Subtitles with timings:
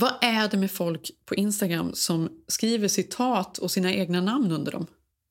[0.00, 4.72] Vad är det med folk på Instagram som skriver citat och sina egna namn under
[4.72, 4.86] dem?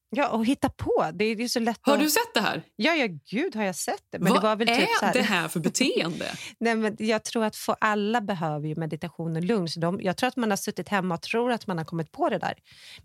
[0.09, 1.09] Ja, och hitta på.
[1.13, 1.99] Det är ju så lätt Har att...
[1.99, 2.63] du sett det här?
[2.75, 4.19] Ja, ja, gud har jag sett det.
[4.19, 5.13] Men Vad det var väl är typ så här...
[5.13, 6.25] det här för beteende?
[6.59, 9.69] Nej, men jag tror att för alla behöver ju meditation och lugn.
[9.69, 12.11] Så de, jag tror att man har suttit hemma och tror att man har kommit
[12.11, 12.53] på det där.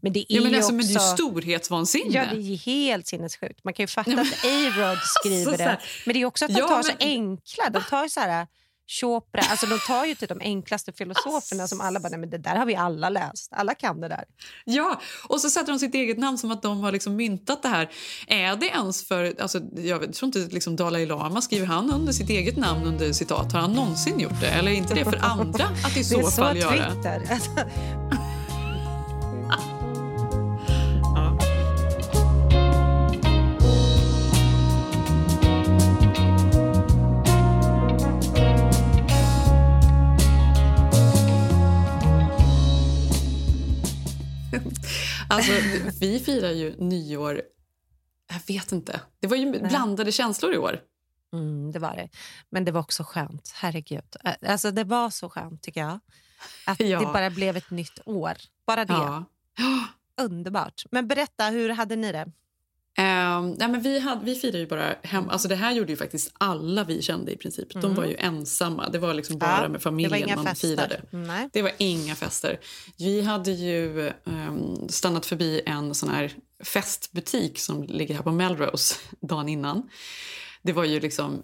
[0.00, 0.74] Men det är Ja, men ju alltså, också...
[0.76, 2.10] men det är storhetsvansinne.
[2.14, 3.64] Ja, det är helt sinnessjukt.
[3.64, 5.78] Man kan ju fatta Ja, men- att A-Rod skriver så det.
[6.06, 7.70] Men det är också att de Ja, tar så men- enkla.
[7.70, 8.46] De tar så här...
[9.00, 12.38] Chopra, alltså de tar ju till de enklaste filosoferna som alla bara, nej men det
[12.38, 13.52] där har vi alla läst.
[13.52, 14.24] Alla kan det där.
[14.64, 17.68] Ja, och så sätter de sitt eget namn som att de har liksom myntat det
[17.68, 17.90] här.
[18.26, 19.40] Är det ens för...
[19.40, 23.52] Alltså, jag tror inte liksom Dalai Lama skriver han under sitt eget namn under citat.
[23.52, 24.48] Har han någonsin gjort det?
[24.48, 26.94] Eller är inte det för andra att i så, det är så fall göra?
[26.94, 27.22] Twitter.
[27.32, 27.50] Alltså,
[45.32, 45.52] Alltså,
[46.00, 47.42] vi firar ju nyår...
[48.28, 49.00] Jag vet inte.
[49.20, 50.80] Det var ju blandade känslor i år.
[51.32, 52.08] Mm, det var det.
[52.50, 53.52] Men det var också skönt.
[53.54, 54.16] Herregud.
[54.46, 56.00] Alltså, det var så skönt, tycker jag.
[56.66, 57.00] Att Ja.
[57.00, 58.32] det bara blev ett nytt år.
[58.66, 58.92] Bara det.
[58.92, 59.24] Ja.
[60.22, 60.82] Underbart.
[60.90, 62.32] Men berätta, hur hade ni det?
[62.98, 65.28] Ehm, nej, men vi, hade, vi firade ju bara hem.
[65.28, 67.68] Alltså det här gjorde ju faktiskt alla vi kände i princip.
[67.82, 68.88] De var ju ensamma.
[68.88, 70.68] Det var liksom bara Ja, med familjen man fester.
[70.68, 71.02] firade.
[71.10, 71.48] Nej.
[71.52, 72.60] Det var inga fester.
[72.98, 76.32] Vi hade ju ehm, stannat förbi en sån här
[76.64, 79.88] festbutik som ligger här på Melrose dagen innan.
[80.62, 81.42] Det var ju liksom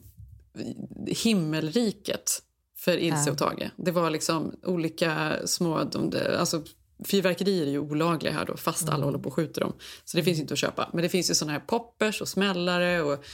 [1.06, 2.42] himmelriket
[2.76, 3.70] för Ilse och Tage.
[3.76, 5.84] Det var liksom olika små...
[5.84, 6.62] De, alltså,
[7.04, 8.94] fyrverkerier är ju olagliga här då, fast Mm.
[8.94, 9.72] alla håller på och skjuter dem.
[10.04, 10.90] Så det finns inte att köpa.
[10.92, 13.24] Men det finns ju såna här poppers och smällare och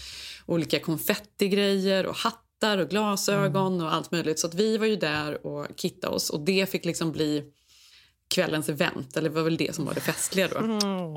[0.46, 3.86] olika konfettigrejer och hattar och glasögon Mm.
[3.86, 4.38] och allt möjligt.
[4.38, 7.44] Så att vi var ju där och kittade oss och det fick liksom bli
[8.28, 10.58] kvällens event, eller det var väl det som var det festliga då.
[10.58, 11.16] Mm.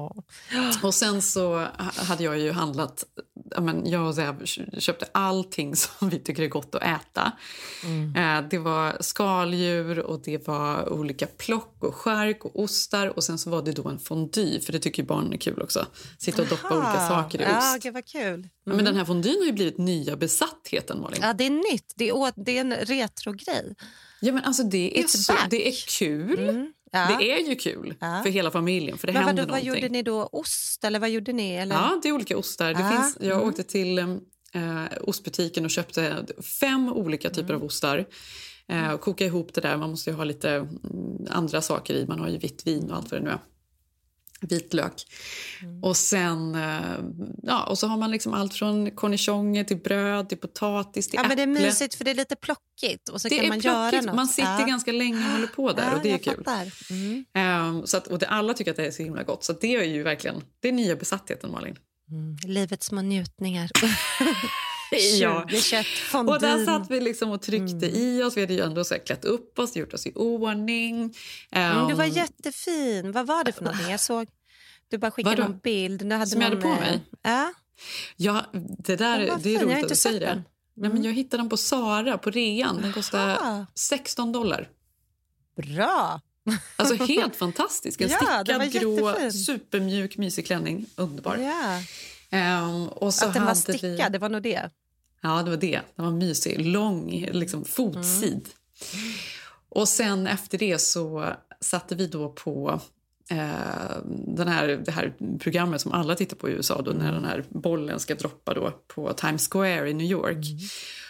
[0.83, 3.03] Och sen så ha- hade jag ju handlat,
[3.55, 4.45] ja, men jag och Zev
[4.79, 7.31] köpte allting som vi tycker är gott att äta.
[8.15, 13.37] Eh, det var skaldjur och det var olika plock och skärk och ostar och sen
[13.37, 15.85] så var det då en fondue, för det tycker ju barnen är kul också.
[16.17, 17.09] Sitta och doppa olika Aha.
[17.09, 17.83] saker i Ja, ost.
[17.83, 18.47] gud vad kul.
[18.65, 21.19] Ja, Men den här fonduen har ju blivit nya besattheten, Malin.
[21.21, 21.93] Ja, det är nytt.
[21.95, 23.75] Det är, det är en retrogrej.
[24.21, 26.71] Ja, men alltså det är, så, det är kul.
[26.91, 27.17] Ja.
[27.19, 28.21] Det är ju kul Ja.
[28.23, 29.83] för hela familjen, för det Men händer vadå, vad någonting.
[29.83, 30.29] gjorde ni då?
[30.31, 31.51] Ost eller vad gjorde ni?
[31.53, 31.75] Eller?
[31.75, 32.73] Ja, det är olika ostar.
[32.73, 33.47] Det finns, jag mm.
[33.49, 36.25] åkte till eh, ostbutiken och köpte
[36.59, 37.61] fem olika typer Mm.
[37.61, 38.05] av ostar.
[38.69, 39.77] Eh, och koka ihop det där.
[39.77, 40.71] Man måste ju ha lite mm,
[41.29, 42.05] andra saker i.
[42.07, 43.39] Man har ju vitt vin och allt vad det nu är.
[44.41, 44.93] Vitlök.
[45.63, 45.83] Mm.
[45.83, 46.99] Och sen eh,
[47.43, 51.27] ja, och så har man liksom allt från cornichoner till bröd, till potatis, till Ja,
[51.27, 51.65] men det är äpple.
[51.65, 54.05] mysigt för det är lite plockigt och så Det kan är man göra plockigt.
[54.05, 54.15] något.
[54.15, 54.65] Man sitter ja.
[54.65, 56.43] ganska länge och håller på där ja, och det är kul.
[56.89, 57.25] Mm.
[57.33, 59.43] Ehm, så att, och det, alla tycker att det är så himla gott.
[59.43, 61.75] Så det är ju verkligen det är nya besattheten, Malin.
[62.11, 62.37] Mm.
[62.53, 63.69] Livets små njutningar.
[64.91, 65.45] Ja.
[65.49, 68.37] 20 kött, Och där satt vi liksom och tryckte i oss.
[68.37, 71.15] Vi hade ju ändå så här klätt upp oss, gjort oss i ordning.
[71.51, 73.11] Mm, du var Ehm, jättefin.
[73.11, 73.91] Vad var det för någonting?
[73.91, 74.27] Jag såg...
[74.89, 76.05] Du bara skickade någon bild.
[76.05, 76.99] Du hade Som jag hade någon, på mig?
[77.25, 77.45] eh,
[78.15, 78.45] Ja.
[78.79, 80.43] Det där det är roligt att du säger det.
[80.79, 82.81] Nej, men jag hittade den på Sara på rean.
[82.81, 83.65] Den kostade Aha.
[83.75, 84.69] 16 dollar.
[85.61, 86.21] Bra!
[86.75, 88.01] Alltså helt fantastisk.
[88.01, 90.85] En Ja, stickad, grå, supermjuk, mysig klänning.
[90.95, 91.37] Underbar.
[91.37, 91.81] Ja.
[92.29, 94.07] Ehm, och så Att den var stickad, Vi...
[94.11, 94.69] det var nog det.
[95.21, 95.81] Ja, det var det.
[95.95, 96.65] Den var mysig.
[96.65, 98.49] Lång, liksom fotsid.
[99.69, 102.81] Och sen efter det så satte vi då på
[103.29, 107.25] eh, den här, det här programmet som alla tittar på i USA då, när den
[107.25, 110.45] här bollen ska droppa då på Times Square i New York.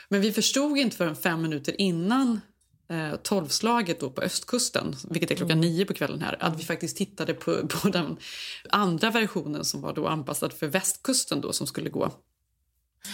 [0.09, 2.41] Men vi förstod inte förrän fem minuter innan
[2.89, 6.97] eh, tolvslaget då på östkusten, vilket är klockan nio på kvällen här, att vi faktiskt
[6.97, 8.17] tittade på, på den
[8.69, 12.11] andra versionen som var då anpassad för västkusten då som skulle gå.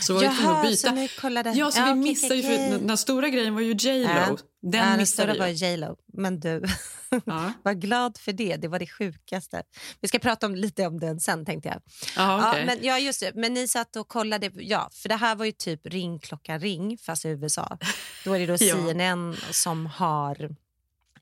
[0.02, 1.08] Så var vi tvungna att byta.
[1.08, 1.52] så kollade...
[1.52, 4.04] Ja, så vi okej, missade okej, ju, för den, den stora grejen var ju J
[4.04, 4.10] Lo.
[4.10, 4.38] Ja.
[4.62, 5.48] Den ja, den stora vi var.
[5.48, 5.96] J Lo.
[6.14, 6.64] Men du,
[7.26, 8.56] Ja, var glad för det.
[8.56, 9.64] Det var det sjukaste.
[10.02, 11.82] Vi ska prata om, lite om den sen, tänkte jag.
[12.16, 12.60] ja, okej.
[12.60, 13.32] Ja, men, ja, just det.
[13.36, 14.52] Men ni satt och kollade...
[14.54, 17.78] Ja, för det här var ju typ ring klocka ring, fast i USA.
[18.26, 18.58] Då är det då.
[18.58, 20.56] CNN som har...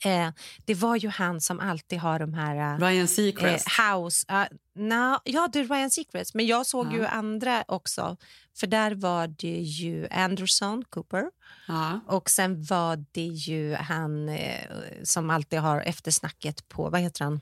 [0.05, 0.29] Eh,
[0.65, 2.73] det var ju han som alltid har de här...
[2.75, 3.67] eh, Ryan Seacrest.
[3.79, 4.25] Eh, House.
[4.31, 4.43] Uh,
[4.83, 6.33] no, ja, det är Ryan Seacrest.
[6.33, 6.91] Men jag såg Ja.
[6.97, 8.17] ju andra också.
[8.59, 11.23] För där var det ju Anderson Cooper.
[11.67, 11.99] ja.
[12.07, 14.59] Och sen var det ju han eh,
[15.03, 16.89] som alltid har eftersnacket på...
[16.89, 17.41] Vad heter han?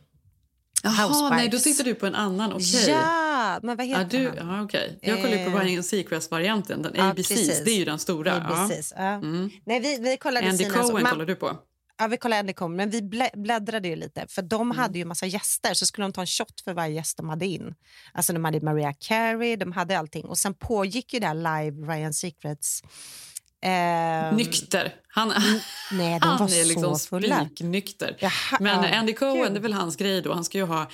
[0.83, 2.53] Jaha, nej, då tittar du på en annan.
[2.53, 2.89] Okej.
[2.89, 4.57] Ja, men vad heter Ja, du, han?
[4.57, 4.99] ja, okej.
[5.01, 5.63] Jag kollar ju på Eh.
[5.63, 6.81] Ryan Seacrest-varianten.
[6.81, 7.63] Den Ja, ABCs, precis.
[7.65, 8.45] det är ju den stora.
[8.49, 8.69] Ja.
[8.95, 9.01] Ja.
[9.03, 9.49] Mm.
[9.65, 10.65] Nej, vi, vi kollade Andy.
[10.69, 11.57] Cohen man, kollar du på.
[12.01, 14.25] Ja, vi kollade Andy men vi blä, bläddrade ju lite.
[14.27, 14.77] För de mm.
[14.77, 17.45] hade ju massa gäster, så skulle de ta en shot för varje gäst de hade
[17.45, 17.75] in.
[18.13, 20.25] Alltså de hade Maria Carey, de hade allting.
[20.25, 22.83] Och sen pågick ju det här live Ryan Secrets
[23.61, 24.93] Eh, nykter.
[25.11, 25.33] Han,
[25.91, 28.31] nej, han är liksom spiknykter.
[28.59, 29.53] Men Andy Cohen, kul.
[29.53, 30.33] det är väl hans grej då.
[30.33, 30.89] Han, ska ha,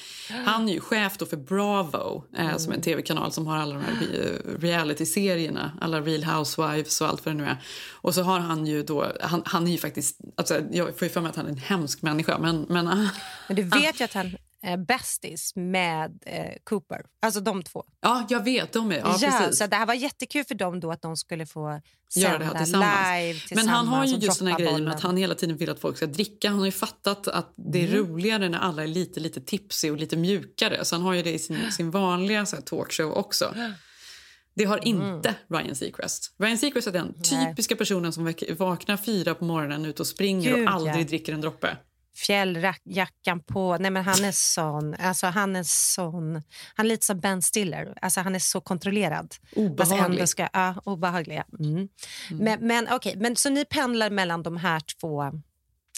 [0.46, 2.60] han är ju chef för Bravo, eh, mm.
[2.60, 5.72] som är en tv-kanal som har alla de här reality-serierna.
[5.82, 7.58] Alla Real Housewives och allt vad det nu är.
[7.92, 11.10] Och så har han ju då, han, han är ju faktiskt, alltså, jag får ju
[11.10, 12.38] för mig att han är en hemsk människa.
[12.38, 13.10] Men, men,
[13.48, 17.06] men du vet ju att han eh, bästis med eh, Cooper.
[17.22, 17.84] Alltså de två.
[18.02, 18.74] Ja, jag vet.
[18.74, 21.46] De är, ja, ja, så det här var jättekul för dem då att de skulle
[21.46, 21.82] få
[22.14, 23.22] sända det här tillsammans.
[23.22, 23.66] live tillsammans.
[23.66, 25.80] Men han har ju just den här grejen med att han hela tiden vill att
[25.80, 26.50] folk ska dricka.
[26.50, 27.98] Han har ju fattat att det är mm.
[27.98, 30.86] roligare när alla är lite, lite tipsy och lite mjukare.
[30.86, 33.56] Så han har ju det i sin, sin vanliga så här, talkshow också.
[34.56, 34.88] Det har mm.
[34.88, 35.64] inte mm.
[35.64, 36.36] Ryan Seacrest.
[36.38, 37.48] Ryan Seacrest är den Nej.
[37.48, 41.04] typiska personen som vaknar fyra på morgonen ut och springer Gud, och aldrig ja.
[41.04, 41.78] dricker en droppe
[42.16, 43.78] fjälljackan på.
[43.78, 44.96] Nej, men han är sån.
[44.96, 46.44] Alltså, han är sån.
[46.76, 47.94] Han är lite som Ben Stiller.
[48.02, 49.36] Alltså, han är så kontrollerad.
[49.56, 50.30] Obehaglig.
[50.30, 51.46] Ska, ja, obehagliga.
[51.60, 51.72] Mm.
[51.76, 51.90] Mm.
[52.30, 55.32] Men, men, okay, men Så ni pendlar mellan de här två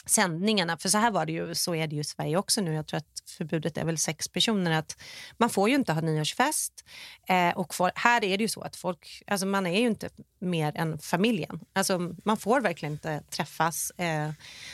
[0.05, 0.77] sändningarna.
[0.77, 2.73] För så här var det ju, så är det ju i Sverige också nu.
[2.73, 4.71] Jag tror att förbudet är väl sex personer.
[4.71, 4.97] Att
[5.37, 6.73] man får ju inte ha nyårsfest.
[7.29, 10.09] Eh, och för, här är det ju så att folk, alltså man är ju inte
[10.39, 11.59] mer än familjen.
[11.73, 13.91] Alltså man får verkligen inte träffas.
[13.91, 14.29] Eh,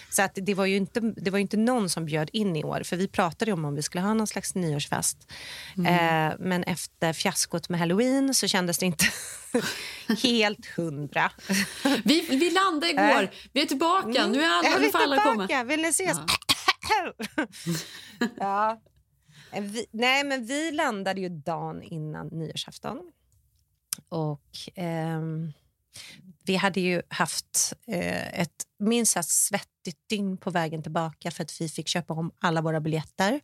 [0.09, 2.81] så att det var ju inte, det var inte någon som bjöd in i år.
[2.83, 5.31] För vi pratade om om vi skulle ha någon slags nyårsfest.
[5.77, 6.29] Mm.
[6.29, 9.05] Eh, men efter fiaskot med halloween så kändes det inte
[10.23, 11.31] helt hundra.
[12.03, 13.31] vi, vi landade igår.
[13.53, 14.19] Vi är tillbaka.
[14.19, 14.31] Mm.
[14.31, 15.63] Nu är alla, nu får alla komma.
[15.63, 16.17] Vill ni ses?
[16.27, 16.52] Ja.
[18.39, 18.81] ja.
[19.51, 23.11] Vi, nej, men vi landade ju dagen innan nyårsafton.
[24.09, 24.49] Och...
[24.75, 25.53] Ehm,
[26.45, 31.61] vi hade ju haft eh, ett minst sagt svettigt dygn på vägen tillbaka för att
[31.61, 33.41] vi fick köpa om alla våra biljetter.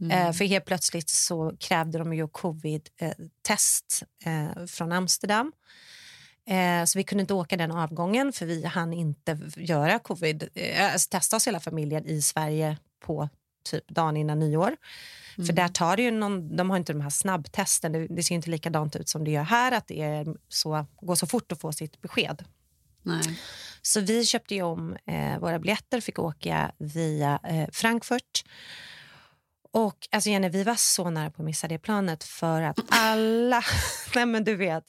[0.00, 0.10] Mm.
[0.10, 5.52] Eh, för helt plötsligt så krävde de ju covid-test eh, från Amsterdam.
[6.48, 10.92] Eh, så vi kunde inte åka den avgången för vi hann inte göra covid, eh,
[10.92, 13.28] alltså testa oss hela familjen i Sverige på
[13.70, 14.76] typ dagen innan nyår.
[15.36, 15.46] Mm.
[15.46, 17.92] För där tar det ju någon, de har inte de här snabbtesten.
[17.92, 21.14] Det, det, ser inte likadant ut som det gör här, att det är så, går
[21.14, 22.44] så fort att få sitt besked.
[23.02, 23.40] Nej.
[23.82, 28.44] Så vi köpte om eh, våra biljetter, fick åka via eh, Frankfurt.
[29.72, 33.62] Och alltså Jenny, vi var så nära på att missa det planet för att alla,
[34.14, 34.84] nej men du vet,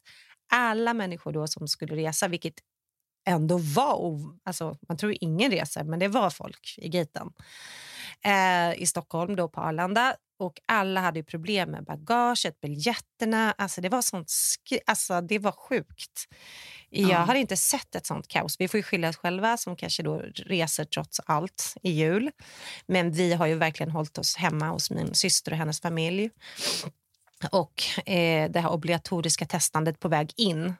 [0.50, 2.56] alla människor då som skulle resa, vilket
[3.28, 4.22] ändå var...
[4.44, 7.30] Alltså, man tror ingen reser, men det var folk i gaten
[8.26, 10.16] eh, i Stockholm, då på Arlanda.
[10.40, 13.52] Och Alla hade problem med bagaget, biljetterna.
[13.58, 14.32] Alltså det var sånt
[14.86, 16.28] alltså det var sjukt.
[16.90, 18.56] Jag har inte sett ett sånt kaos.
[18.60, 22.32] Vi får ju skylla oss själva som kanske då reser trots allt i jul.
[22.88, 26.30] Men vi har ju verkligen hållit oss hemma hos min syster och hennes familj.
[27.52, 30.74] Och eh, det här obligatoriska testandet på väg in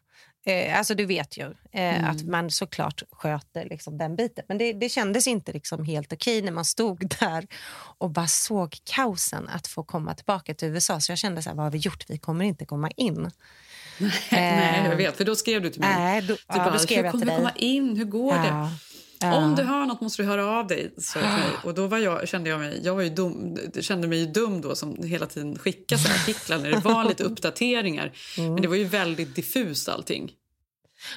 [0.46, 2.12] Eh, alltså du vet ju eh, mm.
[2.12, 4.44] att man såklart sköter liksom, den biten.
[4.48, 7.48] Men det, det kändes inte liksom helt okej när man stod där
[7.98, 11.00] och bara såg kaosen att få komma tillbaka till USA.
[11.00, 12.06] Så jag kände så här, vad har vi gjort?
[12.08, 13.32] Vi kommer inte komma in.
[14.32, 15.18] Nej, jag vet.
[15.18, 15.96] För då skrev du till mig.
[15.96, 17.98] Nej, då, typ ja, bara, då skrev hur kommer vi komma in?
[17.98, 18.42] Hur går ja.
[18.44, 18.70] det?
[19.22, 19.36] Ja.
[19.36, 20.94] Om du hör nåt måste du höra av dig.
[20.98, 21.52] Så mig.
[21.64, 24.76] Och då var jag, kände jag mig, jag var ju dum, kände mig dum då
[24.76, 28.12] som hela tiden skickade så artiklar när det var lite uppdateringar.
[28.38, 28.54] Mm.
[28.54, 30.32] Men det var ju väldigt diffust allting.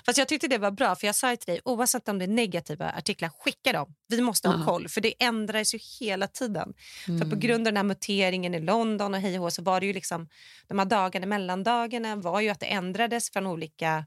[0.06, 2.28] Fast jag tyckte det var bra, för jag sa till dig, oavsett om det är
[2.28, 3.94] negativa artiklar, skicka dem.
[4.08, 6.74] Vi måste ha koll, för det ändras ju hela tiden.
[7.08, 7.20] Mm.
[7.20, 9.86] För på grund av den här muteringen i London och hej och så var det
[9.86, 10.28] ju liksom,
[10.68, 14.04] de här dagarna, mellandagarna var ju att det ändrades från olika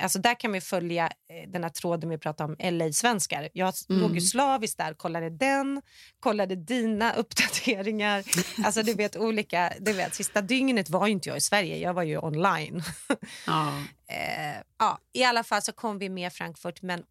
[0.00, 3.48] Alltså där kan vi följa eh, den här tråden vi pratade om, LA-svenskar.
[3.52, 4.02] Jag mm.
[4.02, 5.82] låg ju slaviskt där, kollade den,
[6.20, 8.24] kollade dina uppdateringar.
[8.64, 12.02] alltså du vet olika, du vet, Sista dygnet var inte jag i Sverige, jag var
[12.02, 12.82] ju online.
[13.46, 13.68] ja.
[14.06, 17.04] eh, ja, I alla fall så kom vi med Frankfurt, men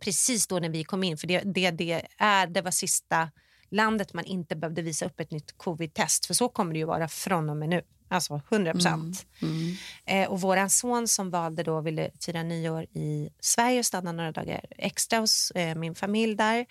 [0.00, 3.30] precis då när vi kom in, för det, det, det, är, det var sista
[3.70, 7.08] landet man inte behövde visa upp ett nytt covid-test, för så kommer det ju vara
[7.08, 7.82] från och med nu.
[8.12, 9.26] Alltså 100 procent.
[9.42, 9.54] Mm.
[9.54, 9.76] Mm.
[10.22, 14.32] Eh, och vår son som valde då ville fira nyår i Sverige och stanna några
[14.32, 16.66] dagar extra hos eh, min familj där.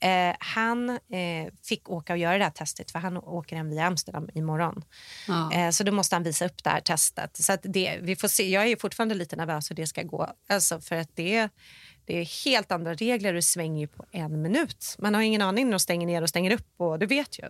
[0.00, 3.86] Eh, han eh, fick åka och göra det här testet för han åker hem via
[3.86, 4.84] Amsterdam imorgon.
[5.28, 5.52] Ja.
[5.52, 7.36] Eh, så då måste han visa upp det här testet.
[7.36, 8.50] Så det, vi får se.
[8.50, 10.28] Jag är fortfarande lite nervös hur det ska gå.
[10.48, 11.48] Alltså för att det,
[12.04, 14.96] det är helt andra regler och det svänger på en minut.
[14.98, 17.44] Man har ingen aning när de stänger ner och stänger upp och du vet ju.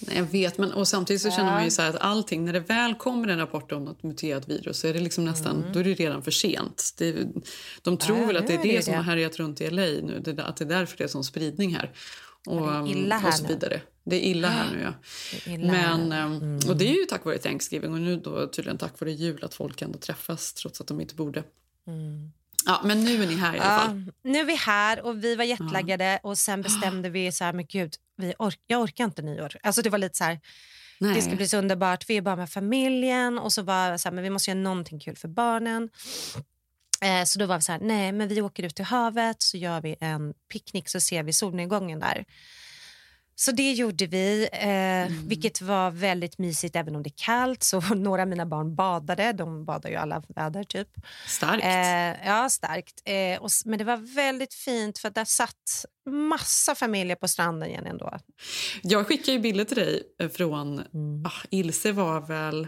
[0.00, 2.60] Nej, jag vet, men och samtidigt så känner man ju så att allting, när det
[2.60, 5.84] väl kommer en rapport om något muterat virus så är det liksom nästan, då är
[5.84, 6.94] det redan för sent.
[6.98, 7.12] Det,
[7.82, 8.20] de tror Mm.
[8.20, 10.20] Ja, väl att nu det är det, det som har härjat runt i LA nu,
[10.24, 11.92] det, att det är därför det är sån spridning här.
[12.46, 13.48] Och, det är illa här och så nu.
[13.48, 13.80] vidare.
[14.04, 14.94] Det är illa här nu, ja.
[15.44, 16.46] Det Men, nu.
[16.46, 19.44] um, Och det är ju tack vare Thanksgiving och nu då tydligen tack vare jul
[19.44, 21.44] att folk ändå träffas trots att de inte borde.
[22.66, 24.12] Ja, men nu är ni här i alla Ja, fall.
[24.24, 27.66] nu är vi här och vi var jetlaggade och sen bestämde vi så här, men
[27.66, 29.56] gud, vi ork jag orkar inte nyår.
[29.62, 30.40] Alltså det var lite så här,
[31.00, 31.14] Nej.
[31.14, 34.14] det ska bli så underbart, vi är bara med familjen och så var så här,
[34.14, 35.90] men vi måste göra någonting kul för barnen.
[37.02, 39.56] Eh, så då var vi så här, nej men vi åker ut till havet så
[39.56, 42.24] gör vi en picknick så ser vi solnedgången där.
[43.36, 47.62] Så det gjorde vi, eh, vilket var väldigt mysigt även om det är kallt.
[47.62, 50.88] Så några av mina barn badade, de badar ju alla väder typ.
[51.28, 51.64] Starkt.
[51.64, 53.02] Eh, ja, starkt.
[53.04, 57.86] Eh, och, men det var väldigt fint för där satt massa familjer på stranden igen
[57.86, 58.18] ändå.
[58.82, 60.78] Jag skickade ju bilder till dig eh, från...
[60.78, 61.24] Mm.
[61.26, 62.66] Ah, Ilse var väl...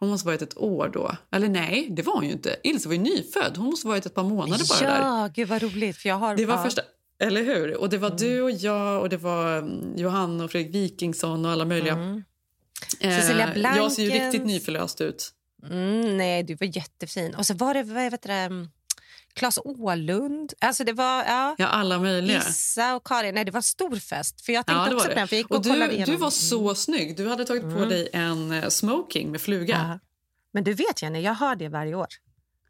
[0.00, 1.16] Hon måste ha varit ett år då.
[1.32, 2.56] Eller nej, det var hon ju inte.
[2.62, 3.56] Ilse var ju nyfödd.
[3.56, 4.98] Hon måste ha varit ett par månader bara där.
[4.98, 5.96] ja, gud vad roligt.
[5.96, 6.82] För jag har, Det var ja, första...
[7.18, 7.76] Eller hur?
[7.76, 8.18] Och det var Mm.
[8.18, 11.92] du och jag och det var mm, Johanna och Fredrik Wikingsson och alla möjliga.
[11.94, 12.24] Mm.
[13.00, 14.32] Eh, Cecilia Jag ser ju Blankens.
[14.32, 15.30] riktigt nyförlöst ut.
[15.70, 17.34] Mm, nej, du var jättefin.
[17.34, 18.68] Och så var det, vad heter det, mm,
[19.34, 20.52] Claes Åhlund.
[20.60, 21.54] Alltså det var, ja.
[21.58, 22.38] Ja, alla möjliga.
[22.38, 23.34] Issa och Karin.
[23.34, 24.40] Nej, det var stor fest.
[24.40, 25.28] För jag tänkte Ja, också på den.
[25.28, 27.16] För jag och, Och du, du var så snygg.
[27.16, 27.88] Du hade tagit på Mm.
[27.88, 29.74] dig en eh, smoking med fluga.
[29.90, 29.98] Ja.
[30.52, 32.06] Men du vet Jenny, jag har det varje år.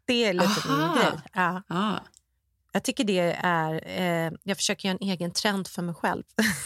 [0.05, 0.95] Det är lite min Aha.
[0.95, 1.19] grej.
[1.33, 1.63] Ja.
[1.67, 1.99] Ah.
[2.75, 3.81] Jag tycker det är...
[4.27, 6.23] Eh, jag försöker göra en egen trend för mig själv.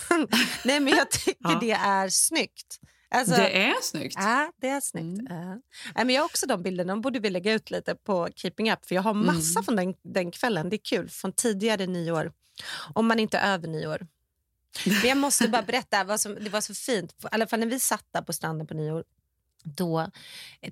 [0.63, 1.57] Nej, men jag tycker Ja.
[1.61, 2.79] det är snyggt.
[3.11, 4.15] Alltså, Det är snyggt.
[4.17, 5.21] Ja, det är snyggt.
[5.29, 5.45] Ja.
[5.95, 6.93] Nej, men jag har också de bilderna.
[6.93, 8.85] De borde vi lägga ut lite på Keeping Up.
[8.85, 9.63] För Jag har massa Mm.
[9.63, 10.69] från den, den kvällen.
[10.69, 11.09] Det är kul.
[11.09, 12.31] Från tidigare nyår.
[12.93, 14.07] Om man inte är över nyår.
[14.85, 16.03] Men jag måste bara berätta.
[16.03, 17.11] Vad som, det var så fint.
[17.11, 19.03] I alla fall när vi satt där på stranden på nyår.
[19.63, 20.11] Då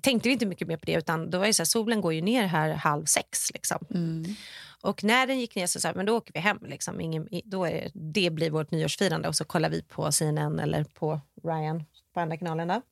[0.00, 0.92] tänkte vi inte mycket mer på det.
[0.92, 3.52] Utan då var det så här, solen går ju ner här halv sex.
[3.54, 3.78] Liksom.
[3.90, 4.34] Mm.
[4.80, 6.58] Och när den gick ner så sa men då åker vi hem.
[6.62, 7.00] Liksom.
[7.00, 9.28] Ingen, då är det, det blir vårt nyårsfirande.
[9.28, 12.68] Och så kollar vi på CNN eller på Ryan på andra kanalen.
[12.68, 12.82] Där.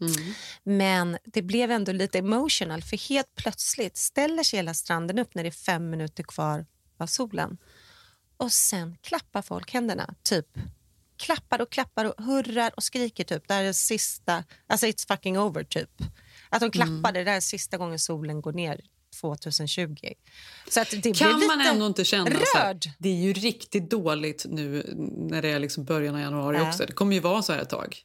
[0.00, 0.34] Mm.
[0.62, 5.42] Men det blev ändå lite emotional för helt plötsligt ställer sig hela stranden upp när
[5.42, 6.66] det är fem minuter kvar
[6.98, 7.58] av solen.
[8.36, 10.58] Och sen klappar folk händerna, typ.
[11.22, 13.48] Klappar och klappar och hurrar och skriker typ.
[13.48, 15.90] Det här är sista, alltså it's fucking over typ.
[16.48, 18.80] Att de klappade, det där är sista gången solen går ner
[19.20, 19.96] 2020.
[20.68, 22.84] Så att det Kan lite man ändå inte känna så här, rörd.
[22.98, 24.92] det är ju riktigt dåligt nu
[25.30, 26.68] när det är liksom början av januari Ja.
[26.68, 26.86] också.
[26.86, 27.96] Det kommer ju vara så här ett tag.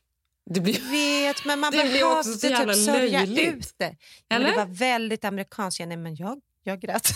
[0.50, 0.92] Det blir...
[0.92, 3.96] vet, men man blir behövde typ sörja ut det.
[4.28, 5.80] Ja, det var väldigt amerikanskt.
[5.80, 7.10] Ja, nej, men jag, jag grät.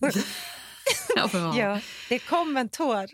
[1.16, 1.56] Ja.
[1.56, 3.06] Ja, det kom en tår.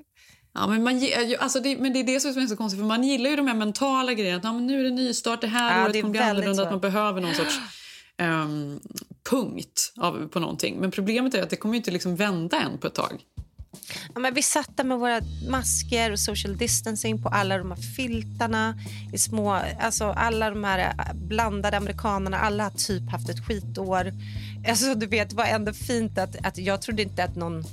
[0.56, 1.00] Ja, men, man,
[1.38, 3.46] alltså det, men det är det som är så konstigt, för man gillar ju de
[3.46, 4.38] här mentala grejerna.
[4.38, 6.70] Att, ja, men nu är det nystart, det här Ja, året kommer bli annorlunda, att
[6.70, 7.58] man behöver någon sorts
[8.16, 8.80] ehm,
[9.30, 10.76] punkt av, på någonting.
[10.80, 13.22] Men problemet är att det kommer inte liksom vända än på ett tag.
[14.14, 17.78] Ja, men vi satt där med våra masker och social distancing på alla de här
[17.96, 18.78] filtarna.
[19.12, 24.12] I små, alltså alla de här äh, blandade amerikanerna, alla har typ haft ett skitår.
[24.68, 27.64] Alltså, du vet, var ändå fint att, att jag trodde inte att någon...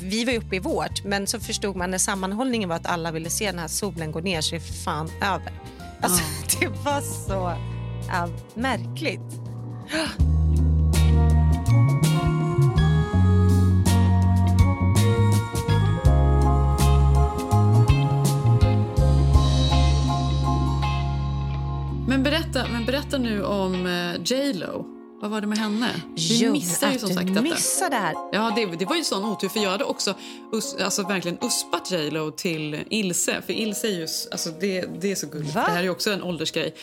[0.00, 3.12] Vi var ju uppe i vårt, men så förstod man när sammanhållningen var att alla
[3.12, 5.52] ville se den här solen gå ner så är fan över.
[6.00, 6.22] Alltså,
[6.60, 7.56] Det var så
[8.08, 9.20] ja, märkligt.
[22.08, 24.93] Men berätta, men berätta nu om eh, J Lo.
[25.24, 26.02] Vad var det med henne?
[26.16, 27.42] Vi Jo, missar ju som sagt detta.
[27.42, 28.14] missar det här.
[28.32, 30.14] Ja, det, det var ju sån otur för jag hade också
[30.52, 33.42] us, alltså verkligen uspat J Lo till Ilse.
[33.46, 35.54] För Ilse är ju, alltså det, det är så gulligt.
[35.54, 35.64] Va?
[35.66, 36.74] Det här är ju också en åldersgrej.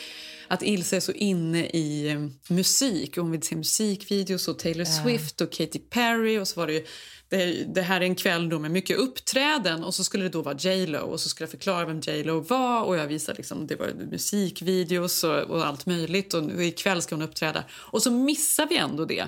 [0.48, 3.16] Att Ilse är så inne i eh, musik.
[3.16, 6.38] Hon vill se musikvideos och Taylor Swift och Katy Perry.
[6.38, 6.86] Och så var det ju,
[7.32, 10.42] det, det här är en kväll då med mycket uppträden och så skulle det då
[10.42, 13.36] vara J Lo och så skulle jag förklara vem J Lo var och jag visade
[13.36, 17.64] liksom, det var musikvideos och, och allt möjligt och nu ikväll ska hon uppträda.
[17.72, 19.26] Och så missar vi ändå det.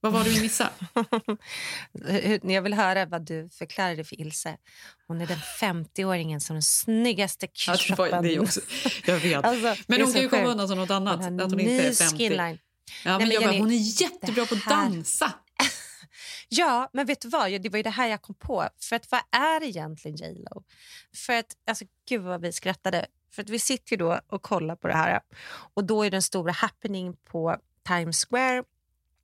[0.00, 0.70] Vad var det vi missade?
[2.54, 4.56] Jag vill höra vad du förklarade för Ilse.
[5.06, 8.22] Hon är den 50-åringen som den snyggaste Ja, det kroppen.
[8.22, 8.60] det är också,
[9.06, 9.44] jag vet.
[9.44, 11.24] Alltså, det men hon kan ju komma undan som något annat.
[11.24, 12.16] Hon att hon inte är ny 50.
[12.16, 12.58] skinline.
[13.04, 15.32] Ja, men men jag bara, Jenny, hon är jättebra på att det dansa.
[16.48, 17.62] Ja, men vet du vad?
[17.62, 18.68] Det var ju det här jag kom på.
[18.80, 20.62] För att vad är egentligen J Lo?
[21.26, 23.06] För att, alltså gud vad vi skrattade.
[23.32, 25.20] För att vi sitter ju då och kollar på det här.
[25.74, 27.56] Och då är den stora happening på
[27.88, 28.64] Times Square.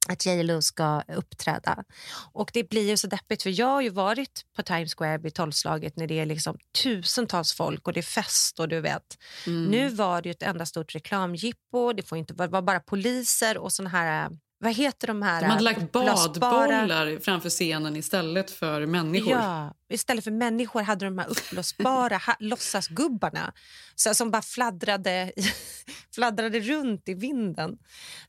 [0.09, 1.85] att J Lo ska uppträda.
[2.33, 5.35] Och det blir ju så deppigt för jag har ju varit på Times Square vid
[5.35, 9.19] tolvslaget när det är liksom tusentals folk och det är fest och du vet.
[9.47, 9.65] Mm.
[9.65, 13.91] Nu var det ju ett enda stort reklamjippo, det får inte bara poliser och såna
[13.91, 14.31] här
[14.63, 15.41] vad heter de här?
[15.41, 19.33] De hade lagt uppblåsbara- badbollar framför scenen istället för människor.
[19.33, 23.53] Ja, istället för människor hade de här uppblåsbara låtsasgubbarna
[23.95, 25.33] så, som bara fladdrade,
[26.15, 27.79] fladdrade runt i vinden.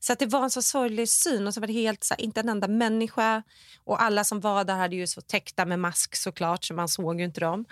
[0.00, 1.46] Så att det var en så sorglig syn.
[1.46, 3.42] Och så var det helt, så här, inte en enda människa.
[3.84, 7.20] Och alla som var där hade ju så täckta med mask såklart, så man såg
[7.20, 7.64] inte dem.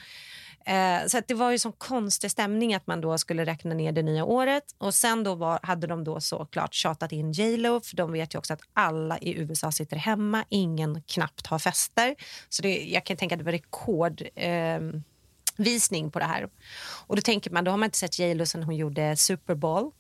[0.67, 3.93] Eh, så att det var ju sån konstig stämning att man då skulle räkna ner
[3.93, 4.65] det nya året.
[4.79, 8.35] Och sen då var, hade de då såklart tjatat in J Lo för de vet
[8.35, 12.15] ju också att alla i USA sitter hemma, ingen knappt har fester.
[12.49, 14.23] Så det, jag kan tänka att det var rekord...
[14.35, 14.81] Eh,
[15.57, 16.49] visning på det här.
[17.07, 19.55] Och då tänker man, då har man inte sett J Lo sen hon gjorde Super
[19.55, 19.91] Bowl.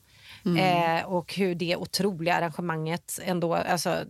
[0.44, 0.56] Mm.
[0.56, 4.04] Eh, och hur det otroliga arrangemanget ändå, alltså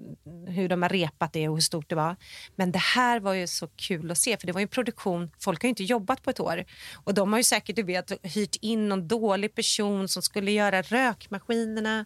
[0.46, 2.16] hur de har repat det och hur stort det var.
[2.56, 5.30] Men det här var ju så kul att se för det var ju en produktion,
[5.40, 8.12] folk har ju inte jobbat på ett år och de har ju säkert du vet,
[8.22, 12.04] hyrt in någon dålig person som skulle göra rökmaskinerna.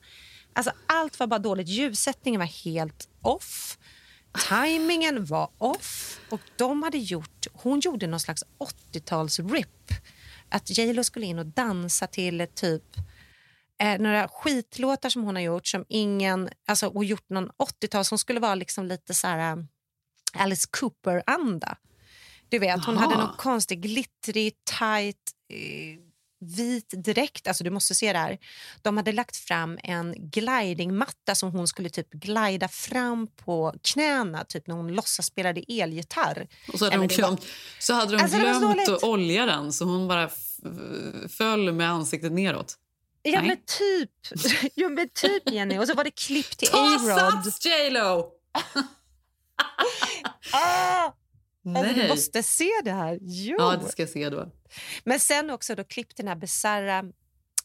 [0.53, 3.79] Alltså allt var bara dåligt, ljussättningen var helt off.
[4.49, 9.95] Timingen var off och de hade gjort, hon gjorde någon slags 80-tals-rip.
[10.49, 12.97] Att J Lo skulle in och dansa till typ
[13.83, 18.19] eh, några skitlåtar som hon har gjort som ingen, alltså och gjort någon 80-tal som
[18.19, 19.65] skulle vara liksom lite så här eh,
[20.43, 21.77] Alice Cooper-anda.
[22.49, 23.05] Du vet, hon Jaha.
[23.05, 25.17] hade någon konstig glittrig, tight,
[25.53, 26.01] eh,
[26.57, 27.49] vit dräkt.
[27.49, 28.39] Alltså du måste se det här.
[28.83, 34.67] De hade lagt fram en glidingmatta som hon skulle typ glida fram på knäna, typ
[34.67, 36.49] när hon låtsas spelade elgitarr.
[36.73, 37.47] Och så hade, Nej, de det var- glömt,
[37.79, 40.31] så hade de Alltså, glömt att olja den så hon bara
[41.29, 42.75] föll med ansiktet neråt.
[43.27, 44.11] Ja men typ,
[44.75, 45.79] ja, men typ Jenny.
[45.79, 47.45] Och så var det klipp till Ta A-Rod.
[47.45, 48.31] sats J Lo!
[50.53, 51.13] Ah!
[51.77, 52.09] Alltså, du Nej.
[52.09, 53.19] måste se det här.
[53.21, 53.57] Jo.
[53.59, 54.53] Ja, det ska jag se då.
[55.05, 57.03] Men sen också då klipp till den här bisarra,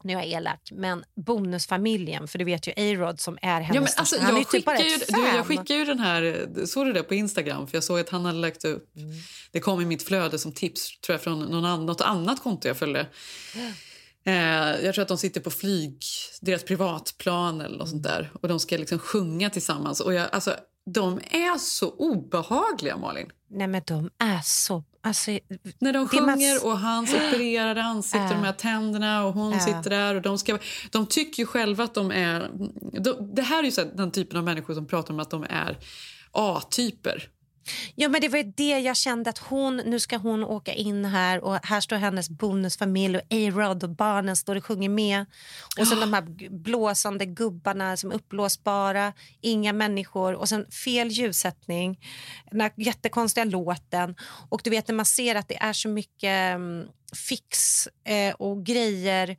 [0.04, 2.28] nu är jag elak, men bonusfamiljen.
[2.28, 4.98] För du vet ju A-Rod som är hennes Ja, men alltså, jag, typ skickar ju,
[5.08, 6.48] du, jag skickar ju den här...
[6.66, 7.68] Såg du det på Instagram?
[7.68, 8.96] För Jag såg att han hade lagt upp...
[8.96, 9.10] Mm.
[9.52, 12.78] Det kom i mitt flöde som tips tror jag, från någon något annat konto jag
[12.78, 13.08] följde.
[14.26, 16.04] Eh, jag tror att de sitter på flyg,
[16.42, 18.32] deras privatplan eller något sånt där.
[18.42, 20.00] Och de ska liksom sjunga tillsammans.
[20.00, 20.56] Och jag, alltså,
[20.94, 23.32] de är så obehagliga, Malin.
[23.50, 24.84] Nej men de är så...
[25.04, 25.32] Alltså,
[25.80, 29.60] När de sjunger s- och hans opererade ansikte och de här tänderna och hon Ja.
[29.60, 30.58] sitter där och de ska...
[30.92, 32.50] De tycker ju själva att de är...
[33.02, 35.30] De, det här är ju så här, den typen av människor som pratar om att
[35.30, 35.78] de är
[36.32, 37.30] A-typer.
[37.96, 41.06] Ja, men det var ju det jag kände att hon, nu ska hon åka in
[41.06, 45.26] här och här står hennes bonusfamilj och A-Rod och barnen står och sjunger med.
[45.80, 52.00] Och sen de här blåsande gubbarna som är uppblåsbara, inga människor och sen fel ljussättning,
[52.52, 54.16] den här jättekonstiga låten.
[54.50, 58.66] Och du vet när man ser att det är så mycket mm, fix eh, och
[58.66, 59.38] grejer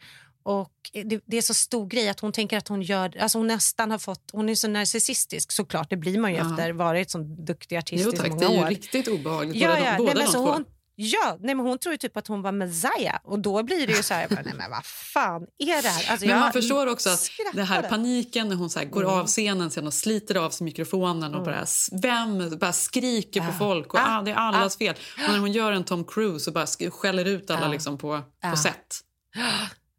[0.50, 0.70] och
[1.04, 3.16] det, det är så stor grej att hon tänker att hon gör...
[3.18, 4.30] Alltså hon nästan har fått...
[4.32, 6.50] Hon är så narcissistisk såklart, det blir man ju Ja.
[6.50, 8.68] efter varit sån duktig artist Jo i så tack, många det är ju år.
[8.68, 9.56] riktigt obehagligt.
[9.56, 9.94] Ja, båda, ja.
[9.98, 10.52] båda Nej, men de så två.
[10.52, 10.64] hon,
[10.96, 13.92] ja nej, men hon tror ju typ att hon var Messiah och då blir det
[13.92, 16.10] ju så här, bara, nej, men vad fan är det här?
[16.10, 17.56] Alltså, Men jag man förstår också att skrattade.
[17.56, 19.14] det här paniken när hon så går Mm.
[19.14, 21.64] av scenen sen och sliter av sig mikrofonen och bara,
[22.02, 23.58] vem bara skriker på Ja.
[23.58, 24.18] folk och Ah.
[24.18, 24.94] ah, det är allas fel.
[25.26, 28.20] Och när hon gör en Tom Cruise och bara sk- skäller ut alla liksom på,
[28.50, 29.00] på set.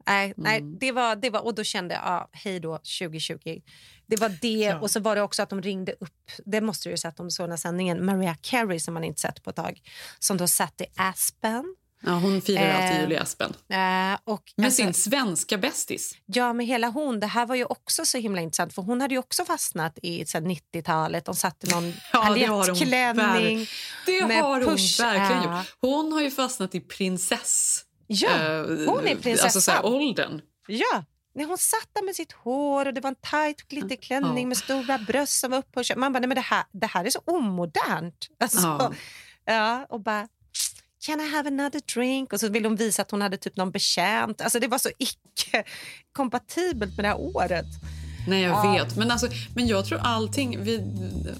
[0.07, 0.77] Nej, nej Mm.
[0.79, 3.61] det var, det var, och då kände jag, ja, hej då 2020.
[4.07, 4.79] Det var det Ja.
[4.79, 7.29] och så var det också att de ringde upp, det måste du ju sett om
[7.51, 9.81] här sändningen, Mariah Carey som man inte sett på ett tag,
[10.19, 11.75] som då satt i Aspen.
[12.03, 13.49] Ja, hon firar alltid Eh, Julia Aspen.
[13.69, 16.13] Eh, och Med alltså- sin svenska bästis.
[16.25, 17.19] Ja, med hela hon.
[17.19, 20.25] Det här var ju också så himla intressant för hon hade ju också fastnat i
[20.25, 21.25] så här, 90-talet.
[21.25, 23.67] De satt i någon Ja, det har hon palettklänning.
[24.05, 25.67] Det har hon push- verkligen gjort.
[25.81, 27.81] Hon har ju fastnat i prinsess...
[28.13, 29.45] Ja, eh, hon är prinsessan.
[29.45, 30.41] Alltså så här, åldern.
[30.67, 31.03] ja.
[31.35, 34.47] Nej, hon satt där med sitt hår och det var en tight glitterklänning Ja.
[34.47, 35.99] med stora bröst som var uppushade.
[35.99, 38.27] Man bara, nej men det här, det här är så omodernt.
[38.39, 38.93] Alltså, Ja.
[39.45, 39.85] ja.
[39.89, 40.27] och bara,
[41.05, 42.33] can I have another drink?
[42.33, 44.41] Och så ville hon visa att hon hade typ någon betjänt.
[44.41, 47.65] Alltså det var så icke-kompatibelt med det här året.
[48.27, 48.71] Nej, jag Ja.
[48.71, 48.95] vet.
[48.95, 50.81] Men, alltså, men jag tror allting vi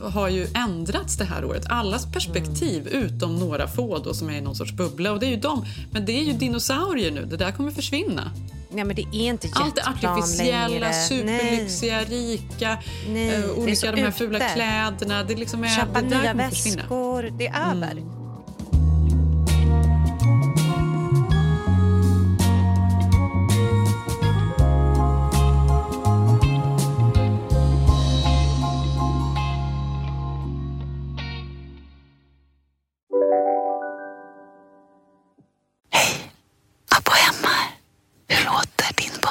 [0.02, 1.64] har ju ändrats det här året.
[1.70, 5.12] Allas perspektiv, utom några få då, som är i någon sorts bubbla.
[5.12, 5.66] Och det är ju dem.
[5.92, 7.26] Men det är ju dinosaurier nu.
[7.26, 8.32] Det där kommer försvinna.
[8.74, 10.94] Nej men det är inte Allt det artificiella, längre.
[10.94, 12.78] superlyxiga, rika,
[13.10, 14.18] Nej, eh, det är olika de här ute.
[14.18, 15.24] fula kläderna.
[15.24, 16.76] Det liksom är, Köpa det nya kommer försvinna.
[16.82, 17.30] väskor.
[17.38, 17.92] Det är över.
[17.92, 18.21] Mm.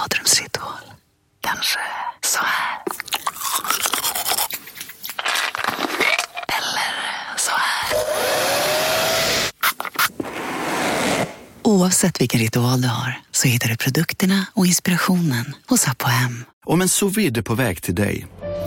[0.00, 0.84] badrumsritual.
[1.40, 1.78] Kanske
[2.24, 2.78] så här.
[6.48, 7.96] Eller så här.
[11.62, 16.44] Oavsett vilken ritual du har så hittar du produkterna och inspirationen hos Apohem.
[16.64, 18.26] Om en sous är på väg till dig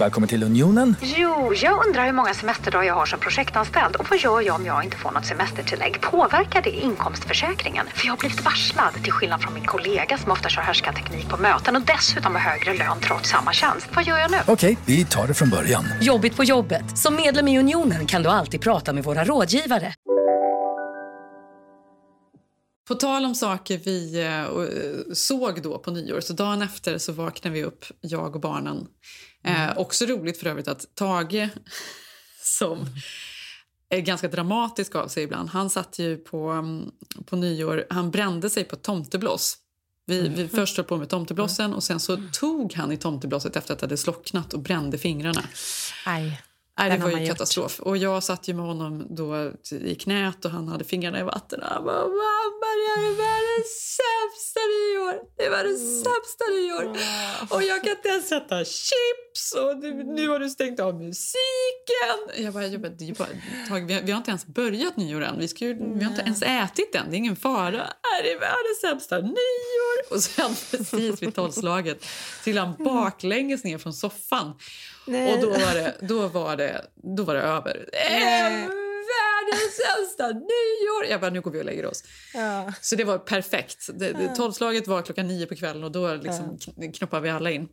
[0.00, 0.96] Välkommen till Unionen.
[1.02, 4.66] Jo, jag undrar hur många semesterdagar jag har som projektanställd och vad gör jag om
[4.66, 6.00] jag inte får något semestertillägg?
[6.00, 7.86] Påverkar det inkomstförsäkringen?
[7.94, 11.36] För jag har blivit varslad, till skillnad från min kollega som ofta kör teknik på
[11.36, 13.88] möten och dessutom har högre lön trots samma tjänst.
[13.94, 14.36] Vad gör jag nu?
[14.46, 15.84] Okej, vi tar det från början.
[16.00, 16.98] Jobbigt på jobbet.
[16.98, 19.94] Som medlem i Unionen kan du alltid prata med våra rådgivare.
[22.88, 27.54] På tal om saker vi eh, såg då på nyår, så dagen efter så vaknade
[27.54, 28.86] vi upp, jag och barnen.
[29.46, 29.70] Mm.
[29.70, 31.48] Eh, också roligt för övrigt att Tage,
[32.42, 32.86] som
[33.88, 36.90] är ganska dramatisk av sig ibland, han satt ju på, mm,
[37.26, 39.58] på nyår, han brände sig på tomtebloss.
[40.06, 40.34] Vi, mm.
[40.34, 43.78] vi först höll på med tomteblossen och sen så tog han i tomteblosset efter att
[43.78, 45.42] det hade slocknat och brände fingrarna.
[46.06, 46.42] Aj.
[46.78, 47.78] Nej, det var ju katastrof.
[47.78, 47.86] Gjort.
[47.86, 51.60] Och jag satt ju med honom då i knät och han hade fingrarna i vatten.
[51.62, 53.64] Och han bara, mamma det här var det
[53.98, 55.14] sämsta nyår.
[55.36, 56.84] Det var det sämsta nyår.
[57.56, 62.44] Och jag kan inte ens sätta chips och nu, nu har du stängt av musiken.
[62.44, 63.28] Jag bara, jag bara, det bara
[63.68, 65.38] tag, vi, har, vi, har, inte ens börjat nyår än.
[65.38, 67.10] Vi, ska ju, vi har inte ens ätit än.
[67.10, 67.86] Det är ingen fara.
[68.22, 69.65] Det är världens sämsta nyår.
[70.10, 72.06] Och sen precis vid tolvslaget
[72.44, 74.58] trillade han baklänges ner från soffan.
[75.06, 75.34] Nej.
[75.34, 77.88] Och då var det, då var det, då var det över.
[77.92, 78.68] Nej.
[79.06, 81.06] Världens sämsta nyår!
[81.10, 82.04] Jag bara, nu går vi och lägger oss.
[82.34, 82.72] Ja.
[82.80, 83.90] Så det var perfekt.
[84.36, 86.92] tolvslaget var klockan nio på kvällen och då liksom ja.
[86.92, 87.68] knoppade vi alla in.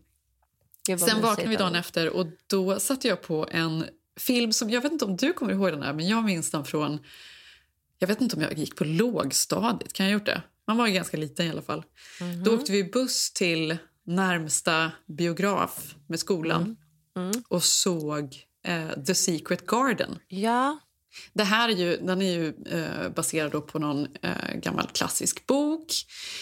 [0.85, 3.85] Sen vaknade vi dagen efter och då satte jag på en
[4.19, 6.65] film som, jag vet inte om du kommer ihåg den här, men jag minns den
[6.65, 6.99] från,
[7.99, 10.41] jag vet inte om jag gick på lågstadiet, kan jag ha gjort det?
[10.67, 11.83] Man var ju ganska liten i alla fall.
[12.21, 12.43] Mm -hmm.
[12.43, 16.61] Då åkte vi buss till närmsta biograf med skolan.
[16.61, 16.77] Mm
[17.15, 17.31] mm.
[17.47, 18.35] och såg
[18.67, 20.19] eh, The Secret Garden.
[20.27, 20.79] Ja.
[21.33, 25.87] Det här är ju, den är ju eh, baserad på någon eh, gammal klassisk bok.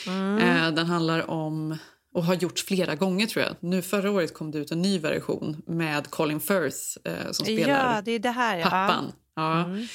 [0.08, 0.38] Mm.
[0.38, 1.78] Eh, den handlar om,
[2.14, 3.56] och har gjorts flera gånger tror jag.
[3.60, 7.96] Nu Förra året kom det ut en ny version med Colin Firth eh, som spelar
[7.96, 9.12] ja, det det här, pappan.
[9.36, 9.64] Ja.
[9.64, 9.88] Mm.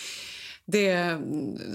[0.67, 1.21] Det,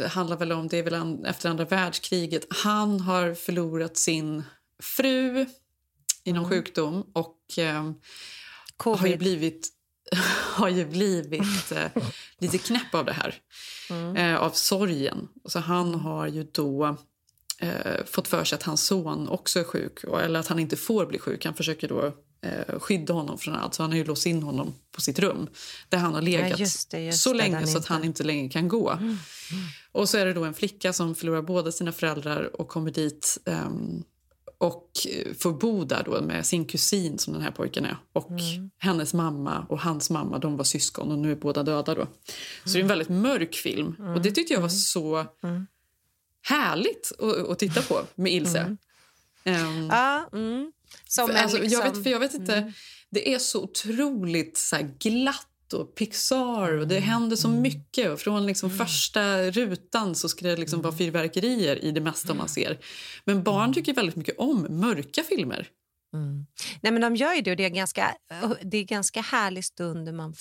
[0.09, 2.45] handlar väl om, det är väl efter andra världskriget.
[2.49, 4.43] Han har förlorat sin
[4.83, 5.45] fru
[6.23, 6.49] i någon mm.
[6.49, 7.91] sjukdom och eh,
[8.77, 9.69] har ju blivit,
[10.53, 12.03] har ju blivit eh,
[12.39, 13.35] lite knäpp av det här.
[13.89, 14.15] Mm.
[14.15, 15.27] Eh, av sorgen.
[15.45, 16.97] Så han har ju då
[17.59, 20.03] eh, fått för sig att hans son också är sjuk.
[20.03, 21.45] Eller att han inte får bli sjuk.
[21.45, 23.73] Han försöker då eh, skydda honom från allt.
[23.73, 25.49] Så han har ju låst in honom på sitt rum.
[25.89, 28.49] Där han har legat ja, just det, just så länge så att han inte längre
[28.49, 28.89] kan gå.
[28.89, 29.03] Mm.
[29.03, 29.17] Mm.
[29.91, 33.37] Och så är det då en flicka som förlorar båda sina föräldrar och kommer dit
[33.45, 34.03] um,
[34.57, 34.89] och
[35.39, 37.97] får bo där då med sin kusin som den här pojken är.
[38.13, 38.71] Och mm.
[38.77, 42.07] hennes mamma och hans mamma, de var syskon och nu är båda döda då.
[42.65, 44.13] Så det är en väldigt mörk film mm.
[44.13, 45.67] och det tyckte jag var så mm.
[46.41, 48.77] härligt att, att, titta på med Ilse.
[49.45, 50.29] Um, ja,
[51.07, 51.81] Som för, alltså, liksom...
[51.81, 52.73] jag, vet, för jag vet inte, mm.
[53.09, 56.77] det är så otroligt så glatt och Pixar.
[56.77, 57.09] och Det mm.
[57.09, 57.61] händer så mm.
[57.61, 58.21] mycket.
[58.21, 58.85] från liksom mm.
[58.85, 60.83] första rutan så ska det liksom mm.
[60.83, 62.79] vara fyrverkerier i det mesta man ser.
[63.25, 63.73] Men barn mm.
[63.73, 65.67] tycker väldigt mycket om mörka filmer.
[66.13, 66.45] Mm.
[66.81, 68.15] Nej, men de gör ju det och det är ganska,
[68.61, 70.35] det är ganska härlig stund när man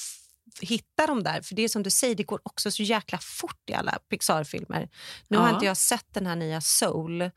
[0.60, 1.42] hittar dem där.
[1.42, 4.88] För det är som du säger, det går också så jäkla fort i alla Pixar-filmer.
[5.28, 5.40] Nu ja.
[5.40, 7.30] har inte jag sett den här nya Soul.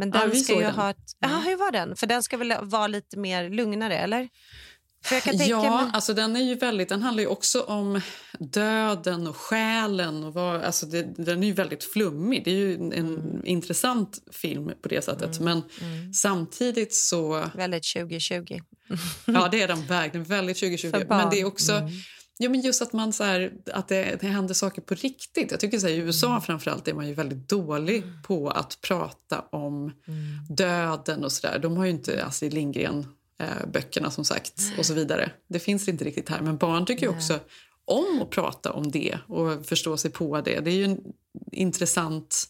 [0.00, 0.74] Men den ja, ska ju den.
[0.74, 1.16] ha ett...
[1.20, 1.96] Ja, hur var den?
[1.96, 4.28] För den ska väl vara lite mer lugnare, eller?
[5.48, 5.90] ja, mig...
[5.92, 8.00] alltså den är ju väldigt, den handlar ju också om
[8.38, 10.24] döden och själen.
[10.24, 12.44] Och vad, alltså det, den är ju väldigt flummig.
[12.44, 13.44] Det är ju en, mm.
[13.44, 15.40] intressant film på det sättet.
[15.40, 15.44] Mm.
[15.44, 16.12] Men mm.
[16.12, 17.50] samtidigt så...
[17.54, 18.58] Väldigt 2020.
[19.24, 20.24] ja, det är den verkligen.
[20.24, 21.04] Väldigt 2020.
[21.08, 21.88] Men det är också...
[22.40, 22.44] Mm.
[22.44, 25.50] Ja, men just att, man, så här, att det, det händer saker på riktigt.
[25.50, 26.40] Jag tycker så här, I USA mm.
[26.40, 28.22] framförallt är man ju väldigt dålig mm.
[28.22, 29.92] på att prata om
[30.48, 31.58] döden och sådär.
[31.58, 33.06] De har ju inte Astrid Lindgren
[33.38, 35.32] eh, böckerna som sagt och så vidare.
[35.48, 36.40] Det finns inte riktigt här.
[36.40, 37.40] Men barn tycker också
[37.84, 40.60] om att prata om det och förstå sig på det.
[40.60, 41.00] Det är ju en
[41.52, 42.46] intressant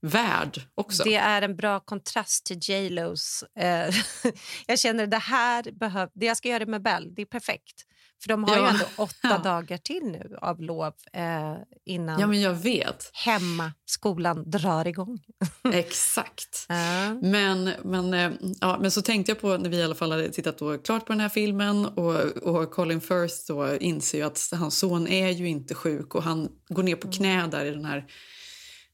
[0.00, 1.02] värld också.
[1.04, 2.88] Det är en bra kontrast till J.
[2.90, 3.44] Los.
[3.58, 3.94] Eh,
[4.66, 7.86] jag känner det här behöv, det jag ska göra med Bell, det är perfekt.
[8.22, 8.68] För de har ju Ja.
[8.70, 9.38] ändå åtta Ja.
[9.38, 11.54] dagar till nu av lov eh,
[11.84, 13.10] innan Ja, men jag vet.
[13.12, 15.18] hemma skolan drar igång.
[15.72, 16.66] Exakt.
[16.68, 17.14] Ja.
[17.22, 18.30] Men, men, eh,
[18.60, 21.06] ja, men så tänkte jag på när vi i alla fall hade tittat då klart
[21.06, 25.28] på den här filmen och, och Colin Firth då inser ju att hans son är
[25.30, 28.06] ju inte sjuk och han går ner på knä där i den här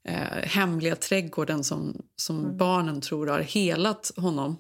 [0.09, 4.57] eh, hemliga trädgården som, som barnen tror har helat honom.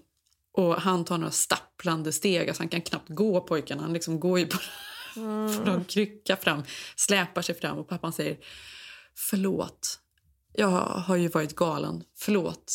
[0.56, 4.38] Och han tar några stapplande steg, alltså han kan knappt gå pojken, han liksom går
[4.38, 4.58] ju på,
[5.14, 5.20] på
[5.64, 6.62] någon krycka fram,
[6.96, 7.78] släpar sig fram.
[7.78, 8.36] Och pappan säger
[9.14, 10.00] förlåt,
[10.52, 12.72] jag har ju varit galen, förlåt.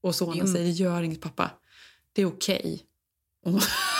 [0.00, 0.52] Och sonen Mm.
[0.52, 1.50] säger gör inget pappa,
[2.12, 2.82] det är okej.
[3.44, 3.60] Och-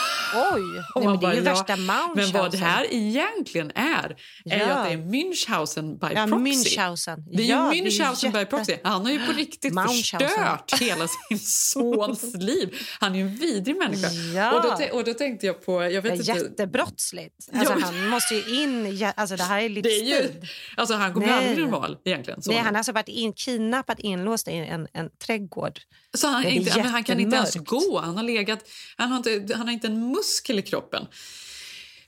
[0.53, 0.61] Oj,
[0.95, 2.11] nej, men det är ju bara, värsta Munchausen.
[2.15, 4.73] Men vad det här egentligen är, är ju Ja.
[4.73, 6.43] att det är Münchhausen by ja, proxy.
[6.51, 7.23] Münchhausen.
[7.31, 8.75] Det är ju ja, Münchhausen by proxy.
[8.83, 11.39] Han har ju på riktigt förstört hela sin
[11.73, 12.75] sons liv.
[12.99, 14.07] Han är ju en vidrig människa.
[14.35, 14.51] Ja.
[14.55, 15.83] Och, då, och då tänkte jag på...
[15.83, 17.35] Jag Det vet är inte, jättebrottsligt.
[17.53, 17.85] Alltså, Ja.
[17.85, 18.97] Han måste ju in...
[18.97, 20.07] ja, Alltså, det här är det är livstid.
[20.41, 21.35] ju, alltså han kommer Nej.
[21.37, 22.37] aldrig bli normal egentligen.
[22.37, 22.65] Nej, sonen.
[22.65, 25.79] han har alltså varit in, kidnappad, inlåst i en, en trädgård.
[26.15, 27.99] Så han, inte, han kan inte ens gå.
[28.03, 28.59] Han har, legat,
[28.97, 31.05] han, har inte, han har inte en muskel i kroppen.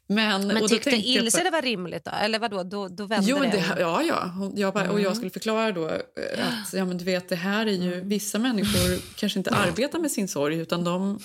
[0.10, 2.12] Men, Men tyckte på- Ilse det var rimligt då?
[2.12, 3.48] Eller vadå, då, då vände Jo, det?
[3.48, 4.32] det, ja, ja.
[4.56, 7.65] Jag bara, Och jag skulle förklara då eh, att ja, men du vet, det här
[7.65, 8.02] är ju...
[8.02, 11.20] Vissa människor kanske inte arbetar med sin sorg utan de,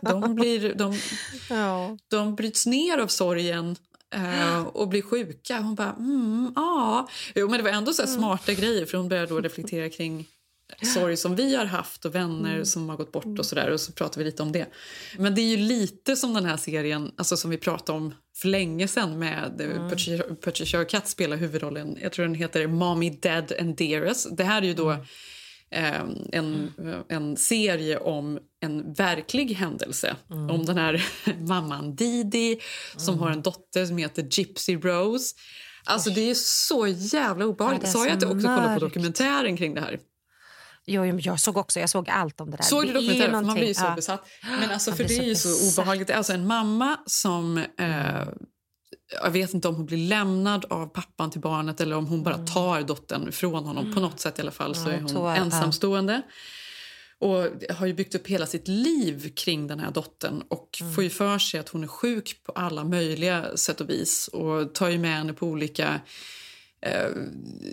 [0.00, 0.98] de, blir, de,
[1.50, 1.96] Ja.
[2.10, 3.76] de bryts ner av sorgen
[4.14, 5.58] eh, och blir sjuka.
[5.60, 7.08] Hon bara, mm, ja.
[7.34, 10.26] Jo, men det var ändå så här smarta grejer för hon började då reflektera kring
[10.82, 13.92] sorg som vi har haft och vänner som har gått bort och sådär och så
[13.92, 14.66] pratar vi lite om det.
[15.18, 18.48] Men det är ju lite som den här serien alltså som vi pratade om för
[18.48, 19.88] länge sedan med mm.
[20.36, 21.98] Patricia, Arquette spelar huvudrollen.
[22.02, 24.36] Jag tror den heter Mommy Dead and Dearest.
[24.36, 24.90] Det här är ju då
[25.70, 26.00] eh,
[26.32, 26.72] en,
[27.08, 30.16] en serie om en verklig händelse.
[30.28, 31.04] Om den här
[31.48, 32.58] mamman Didi
[32.96, 35.34] som har en dotter som heter Gypsy Rose.
[35.84, 37.88] Alltså det är så jävla obehagligt.
[37.88, 39.98] Sa jag att jag också kollade på dokumentären kring det här?
[40.88, 42.64] Jo, jag såg också jag såg allt om det där.
[42.64, 43.46] Såg du dokumentären?
[43.46, 43.94] Man blir ju så ja.
[43.94, 44.26] besatt.
[44.60, 45.78] Men alltså, för det är ju så besatt.
[45.78, 46.10] obehagligt.
[46.10, 47.58] Alltså en mamma som...
[47.58, 48.28] Eh,
[49.22, 52.38] jag vet inte om hon blir lämnad av pappan till barnet eller om hon bara
[52.38, 53.94] tar dottern från honom.
[53.94, 55.06] På något sätt i alla fall så Mm.
[55.06, 55.36] Är hon ja.
[55.36, 56.22] ensamstående.
[57.20, 57.46] Och
[57.76, 60.94] har ju byggt upp hela sitt liv kring den här dottern och Mm.
[60.94, 64.74] får ju för sig att hon är sjuk på alla möjliga sätt och vis och
[64.74, 66.00] tar ju med henne på olika
[66.80, 67.10] eh,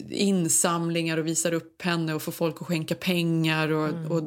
[0.10, 3.70] insamlingar och visar upp henne och får folk att skänka pengar.
[3.72, 4.12] Och, Mm.
[4.12, 4.24] och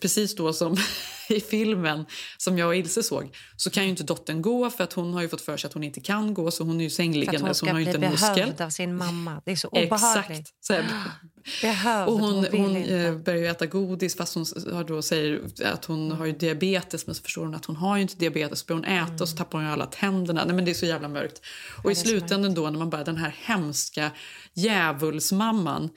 [0.00, 0.76] precis då som
[1.28, 2.04] i filmen
[2.38, 5.22] som jag och Ilse såg så kan ju inte dottern gå för att hon har
[5.22, 6.96] ju fått för sig att hon inte kan gå så hon är ju För att
[6.96, 8.34] sängliggande hon så hon ska har bli inte en muskel.
[8.34, 9.42] behövd av sin mamma.
[9.44, 10.30] Det är så obehagligt.
[10.40, 10.54] Exakt.
[10.66, 10.84] Så här,
[11.62, 12.96] Behövd, och hon, hon inte.
[12.96, 14.46] eh, börjar ju äta godis fast hon
[14.86, 18.02] då säger att hon har ju diabetes men så förstår hon att hon har ju
[18.02, 18.58] inte diabetes.
[18.60, 20.44] Så börjar hon äta och så tappar hon ju alla tänderna.
[20.44, 21.40] Nej, men det är så jävla mörkt.
[21.84, 24.10] Och i slutändan då när man bara den här hemska
[24.54, 25.90] djävulsmamman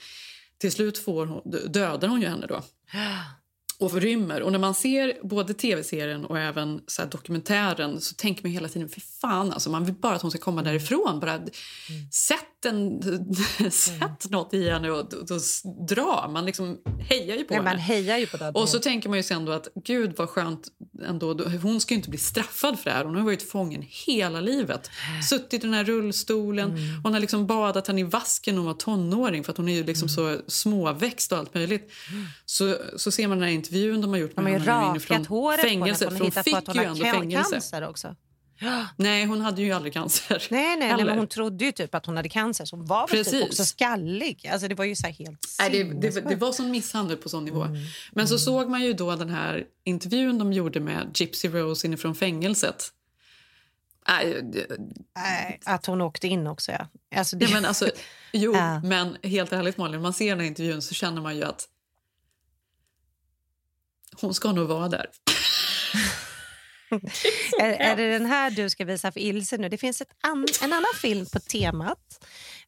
[0.58, 2.62] till slut får hon, dö- dödar hon ju henne då
[3.80, 4.42] och rymmer.
[4.42, 8.90] Och när man ser både tv-serien och även så dokumentären så tänker man hela tiden,
[8.90, 11.20] för fan alltså, man vill bara att hon ska komma därifrån.
[11.20, 11.40] Bara
[12.12, 13.02] sätt, en,
[13.72, 15.42] sätt något i henne och, och, och
[15.88, 16.30] dra.
[16.34, 16.78] Man liksom
[17.10, 17.70] hejar ju på Nej, henne.
[17.70, 18.50] man hejar ju på det.
[18.50, 20.68] Och så tänker man ju sen då att gud vad skönt
[21.06, 21.34] ändå.
[21.62, 23.06] Hon ska ju inte bli straffad för det här.
[23.06, 24.90] Hon har varit fången hela livet.
[25.30, 26.70] Suttit i den här rullstolen.
[26.72, 27.04] Mm.
[27.04, 29.74] Hon har liksom badat henne i vasken när hon var tonåring för att hon är
[29.76, 30.38] ju liksom Mm.
[30.38, 31.92] så småväxt och allt möjligt.
[32.46, 34.94] Så, så ser man den här intervjun de har gjort de med har ju henne
[34.94, 36.06] nu rakat håret fängelse.
[36.06, 36.24] på henne.
[36.24, 37.88] hon fick hon på ju ändå hon har fängelse.
[37.88, 38.16] också.
[38.96, 40.48] Nej, hon hade ju aldrig cancer.
[40.50, 42.66] Nej, nej, nej, men hon trodde ju typ att hon hade cancer.
[42.66, 43.44] Så hon var väl typ Precis.
[43.50, 44.48] också skallig.
[44.52, 47.46] Alltså, det var ju så helt Nej, det, det, det var som misshandel på sån
[47.46, 47.68] nivå.
[48.12, 52.16] Men så såg man ju då den här intervjun de gjorde med Gypsy Rose inifrån
[52.16, 52.94] fängelset.
[54.08, 54.42] Nej,
[55.16, 56.88] Nej, Att hon åkte in också, ja.
[57.16, 57.46] Alltså, det...
[57.46, 57.90] Ja, men alltså,
[58.34, 58.82] jo, Ja.
[58.84, 61.68] men helt ärligt Malin, man ser den här intervjun så känner man ju att
[64.22, 65.06] hon ska nog vara där.
[67.60, 69.70] är, är det den här du ska visa för Ilse nu?
[69.70, 71.98] Det finns ett an, en annan film på temat.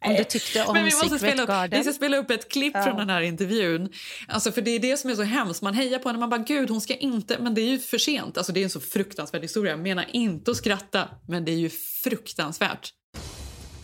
[0.05, 1.79] Om du tyckte om Men vi måste Secret spela upp, Garden.
[1.79, 2.83] vi ska spela upp ett klipp Ja.
[2.83, 3.89] från den här intervjun.
[4.27, 5.61] Alltså, för Det är det som är så hemskt.
[5.61, 7.37] Man hejar på henne man bara gud hon ska inte...
[7.39, 8.37] Men det är ju för sent.
[8.37, 9.71] Alltså, det är en så fruktansvärd historia.
[9.71, 11.69] Jag menar inte att skratta, men det är ju
[12.03, 12.89] fruktansvärt.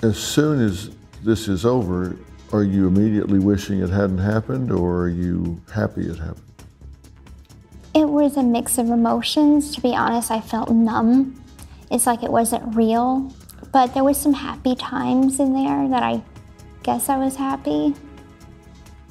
[0.04, 0.90] As soon as
[1.26, 2.12] this is over,
[2.52, 6.47] are you immediately wishing it hadn't happened or are you happy it happened?
[7.98, 9.74] It was a mix of emotions.
[9.74, 11.44] To be honest, I felt numb.
[11.90, 13.34] It's like it wasn't real.
[13.74, 16.22] But there was some happy times in there that I
[16.84, 17.96] guess I was happy.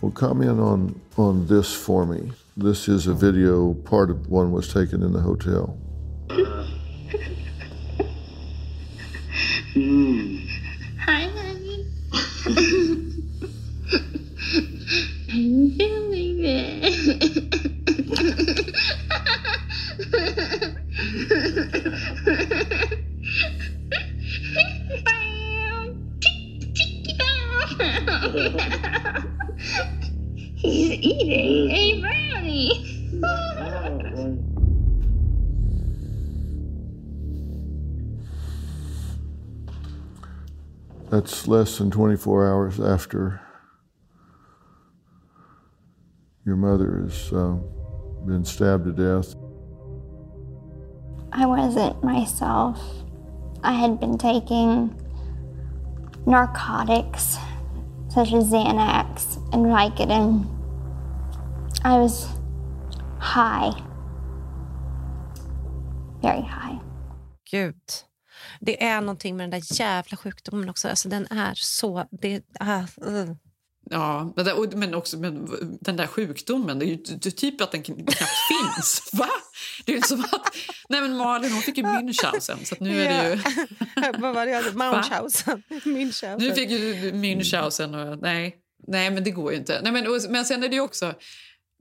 [0.01, 2.31] Well, comment on on this for me.
[2.57, 3.75] This is a video.
[3.75, 5.77] Part of one was taken in the hotel.
[11.01, 11.89] Hi, honey.
[15.29, 17.43] I'm feeling it.
[30.57, 32.83] He's eating a brownie.
[41.11, 43.41] That's less than 24 hours after
[46.45, 47.57] your mother has uh,
[48.27, 49.35] been stabbed to death.
[51.33, 52.79] I wasn't myself.
[53.63, 54.95] I had been taking
[56.27, 57.39] narcotics
[58.09, 60.47] such as Xanax and Vicodin.
[61.85, 62.27] I was
[63.19, 63.73] high.
[66.23, 66.79] Very high.
[67.51, 67.75] Gud.
[68.61, 70.89] Det är någonting med den där jävla sjukdomen också.
[70.89, 72.05] Alltså, den är så...
[72.11, 73.31] Det, uh, uh.
[73.91, 75.49] Ja, men, men också men,
[75.81, 78.33] den där sjukdomen, det är ju typ att den kn- knappt
[78.77, 79.11] finns.
[79.13, 79.29] Va?
[79.85, 80.57] Det är ju som att...
[80.89, 83.41] Nej men Malin hon fick ju Münchhausen så nu är det ju...
[84.21, 84.71] Vad var det jag sa?
[84.73, 85.63] Munchhausen.
[85.85, 86.39] Munchhausen.
[86.39, 89.81] Nu fick ju Münchhausen och nej, nej men det går ju inte.
[89.83, 91.15] Nej, men, och, men sen är det också...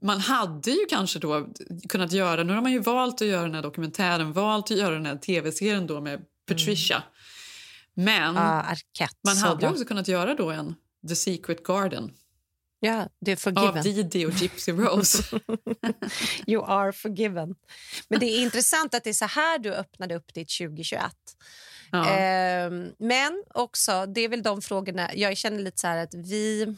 [0.02, 1.46] Man hade ju kanske då
[1.88, 2.42] kunnat göra...
[2.42, 5.16] Nu har man ju valt att göra den här dokumentären, valt att göra den här
[5.16, 7.02] tv-serien då med Patricia.
[7.94, 9.14] Men Ja, Arquette.
[9.24, 10.74] man hade ju också kunnat göra då en
[11.08, 12.12] The Secret Garden
[12.80, 13.82] Ja, det är av forgiven.
[13.82, 15.40] Didi och Gypsy Rose.
[16.46, 17.54] You are forgiven.
[18.08, 21.02] Men det är intressant att det är så här du öppnade upp ditt 2021.
[21.90, 22.08] Ja.
[22.08, 25.14] Ehm, men också, det är väl de frågorna...
[25.14, 26.76] Jag känner lite så här att vi...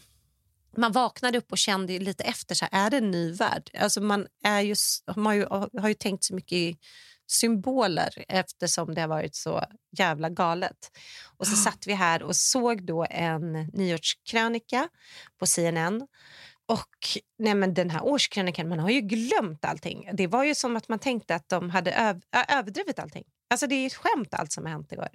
[0.76, 3.70] Man vaknade upp och kände lite efter, så här, är det en ny värld?
[3.78, 4.74] Alltså man, är ju,
[5.16, 5.46] man har, ju,
[5.80, 6.76] har ju tänkt så mycket i
[7.30, 9.64] symboler eftersom det har varit så
[9.98, 10.98] jävla galet.
[11.38, 14.88] Och så satt vi här och såg då en nyårskrönika
[15.38, 16.06] på CNN.
[16.66, 16.96] Och
[17.38, 20.10] nej men den här årskrönikan, man har ju glömt allting.
[20.12, 23.24] Det var ju som att man tänkte att de hade öv, överdrivit allting.
[23.50, 25.08] Alltså det är ett skämt allt som har hänt igår.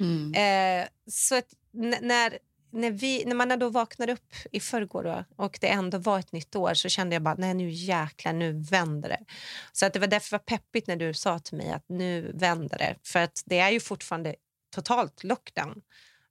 [0.00, 0.34] Mm.
[0.34, 2.38] Eh, så när,
[2.70, 6.32] när, vi, när man då vaknade upp i förrgår då, och det ändå var ett
[6.32, 9.24] nytt år så kände jag bara nej nu jäklar, nu vänder det.
[9.72, 12.32] Så att det var därför det var peppigt när du sa till mig att nu
[12.34, 12.96] vänder det.
[13.02, 14.34] För att det är ju fortfarande
[14.74, 15.82] totalt lockdown.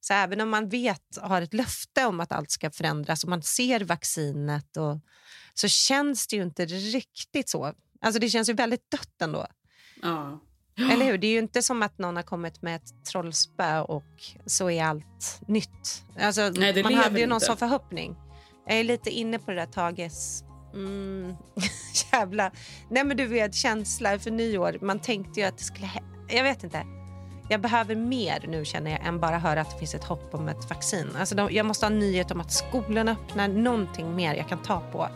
[0.02, 3.44] Så även om man vet har ett löfte om att allt ska förändras och man
[3.44, 5.00] ser vaccinet och,
[5.54, 7.74] så känns det ju inte riktigt så.
[8.02, 9.48] Alltså det känns ju väldigt dött ändå.
[10.02, 10.40] Ja.
[10.80, 11.18] Eller hur?
[11.18, 14.84] Det är ju inte som att någon har kommit med ett trollspö och så är
[14.84, 16.04] allt nytt.
[16.20, 17.46] Alltså, Nej, det man hade ju någon inte.
[17.46, 18.16] sån förhoppning.
[18.68, 20.44] Jag är lite inne på det där Tages...
[20.74, 21.36] Mm,
[22.12, 22.52] jävla...
[22.90, 24.78] Nej men du vet, känsla för nyår.
[24.82, 25.90] Man tänkte ju att det skulle...
[26.28, 26.84] Jag vet inte.
[27.50, 30.48] Jag behöver mer nu känner jag än bara höra att det finns ett hopp om
[30.48, 31.08] ett vaccin.
[31.20, 33.48] Alltså, de, jag måste ha en nyhet om att skolan öppnar.
[33.48, 35.10] Någonting mer jag kan ta på.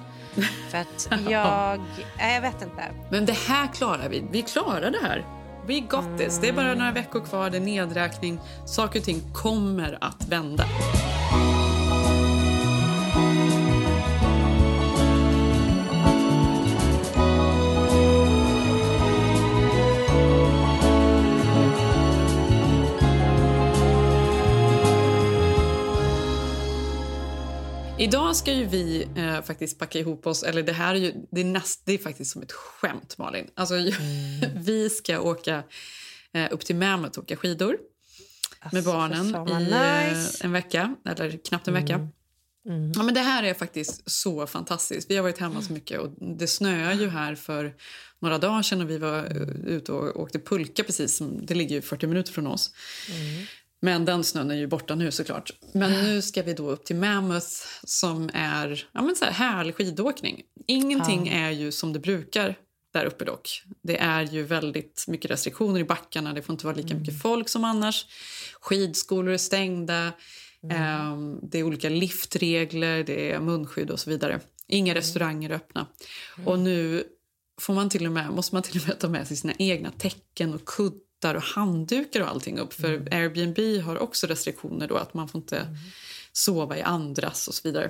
[0.69, 1.81] För att jag...
[2.17, 2.83] Nej, jag vet inte.
[3.11, 4.23] Men det här klarar vi.
[4.31, 5.25] Vi klarar det här.
[5.67, 6.39] We got this.
[6.39, 8.39] Det är bara några veckor kvar, det är nedräkning.
[8.65, 10.63] Saker och ting kommer att vända.
[28.03, 30.43] Idag ska ju vi eh, faktiskt packa ihop oss.
[30.43, 33.47] Eller det här är ju det är näst, det är faktiskt som ett skämt, Malin.
[33.55, 33.75] Alltså,
[34.55, 35.63] vi ska åka
[36.33, 37.77] eh, upp till Mammoth och åka skidor
[38.71, 39.73] med Alltså, barnen fan vad i nice.
[39.73, 42.07] eh, en vecka, eller knappt en vecka.
[42.95, 45.11] Ja, men det här är faktiskt så fantastiskt.
[45.11, 47.73] Vi har varit hemma så mycket och det snöar ju här för
[48.19, 51.15] några dagar sedan och vi var eh, ute och åkte pulka precis.
[51.17, 52.73] Som, det ligger ju 40 minuter från oss.
[53.83, 55.51] Men den snön är ju borta nu såklart.
[55.73, 57.47] Men nu ska vi då upp till Mammoth
[57.83, 60.41] som är ja, men så här, härlig skidåkning.
[60.67, 62.55] Ingenting är ju som det brukar
[62.93, 63.63] där uppe dock.
[63.81, 66.33] Det är ju väldigt mycket restriktioner i backarna.
[66.33, 68.05] Det får inte vara lika mycket folk som annars.
[68.61, 70.11] Skidskolor är stängda.
[70.71, 74.39] Ehm, det är olika liftregler, det är munskydd och så vidare.
[74.67, 75.87] Inga restauranger är öppna.
[76.45, 77.03] Och nu
[77.61, 79.91] får man till och med, måste man till och med ta med sig sina egna
[79.91, 81.02] täcken och kuddar
[81.35, 82.73] och handdukar och allting upp.
[82.73, 85.77] För Airbnb har också restriktioner då att man får inte
[86.31, 87.89] sova i andras och så vidare.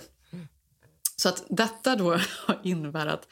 [1.16, 2.20] Så att detta då
[2.64, 3.28] innebär att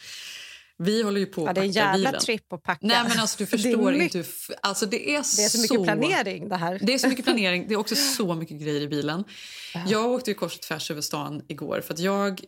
[0.78, 2.22] vi håller ju på att Ja, det är en packa jävla bilen.
[2.22, 2.88] tripp att packa.
[2.88, 4.28] Nej men alltså du förstår inte hur,
[4.62, 6.80] alltså det är, Det är så mycket planering det här.
[6.82, 7.68] det är så mycket planering.
[7.68, 9.24] Det är också så mycket grejer i bilen.
[9.88, 12.42] Jag åkte ju kors och tvärs över stan igår för att jag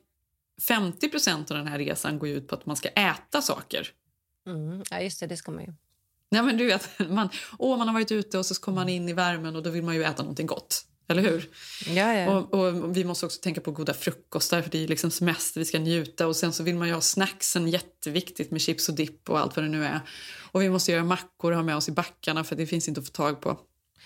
[0.62, 3.88] 50% av den här resan går ut på att man ska äta saker.
[4.48, 4.84] Mm.
[4.92, 5.28] Ja, just det.
[5.28, 5.74] Det ska man ju.
[6.34, 7.30] Nej, men du vet, man,
[7.60, 9.84] åh, man har varit ute och så kommer man in i värmen och då vill
[9.84, 10.86] man ju äta någonting gott.
[11.08, 11.50] Eller hur?
[11.88, 12.32] Ja, ja.
[12.32, 15.66] Och, och Vi måste också tänka på goda frukostar för det är liksom semester, vi
[15.66, 16.28] ska njuta.
[16.28, 19.56] Och Sen så vill man ju ha snacksen, jätteviktigt med chips och dipp och allt
[19.56, 20.00] vad det nu är.
[20.52, 23.00] Och vi måste göra mackor och ha med oss i backarna för det finns inte
[23.00, 23.60] att få tag på.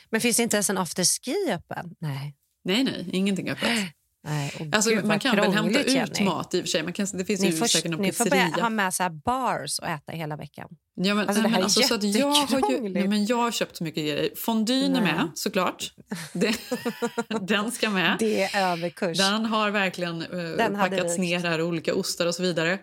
[0.09, 1.95] Men finns det inte ens en afterski öppen?
[1.99, 2.35] Nej.
[2.63, 3.69] Nej, nej, ingenting öppet.
[4.27, 6.25] Nej, Alltså, gud, man kan väl hämta ut Jenny.
[6.25, 6.83] mat i och för sig.
[6.83, 8.49] Man kan, det finns Ni ju får, säkert någon ni får pizzeria.
[8.51, 10.67] börja ha med så bars och äta hela veckan.
[10.95, 13.51] Ja, men, Alltså, nej, men alltså, så att jag, har ju, nej, men jag har
[13.51, 14.29] köpt så mycket grejer.
[14.37, 15.91] Fondyn är med, såklart.
[16.33, 16.55] Det,
[17.41, 18.15] den ska med.
[18.19, 19.17] Det är överkurs.
[19.17, 22.79] Den har verkligen eh, Den packats ner här, olika ostar och så vidare.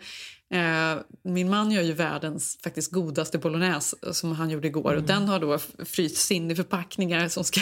[0.55, 4.91] Eh, min man gör ju världens faktiskt godaste bolognese eh, som han gjorde igår.
[4.93, 5.03] Mm.
[5.03, 7.61] Och den har då frysts in i förpackningar som ska,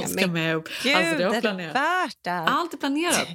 [0.00, 0.68] som ska med upp.
[0.82, 1.74] Gud, Alltså, det har är det planerat.
[2.22, 2.30] det?
[2.32, 3.28] Allt är planerat.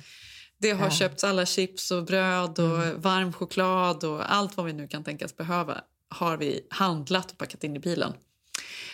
[0.59, 0.91] Det har Ja.
[0.91, 3.01] köpts alla chips och bröd och Mm.
[3.01, 7.63] varm choklad och allt vad vi nu kan tänkas behöva har vi handlat och packat
[7.63, 8.13] in i bilen.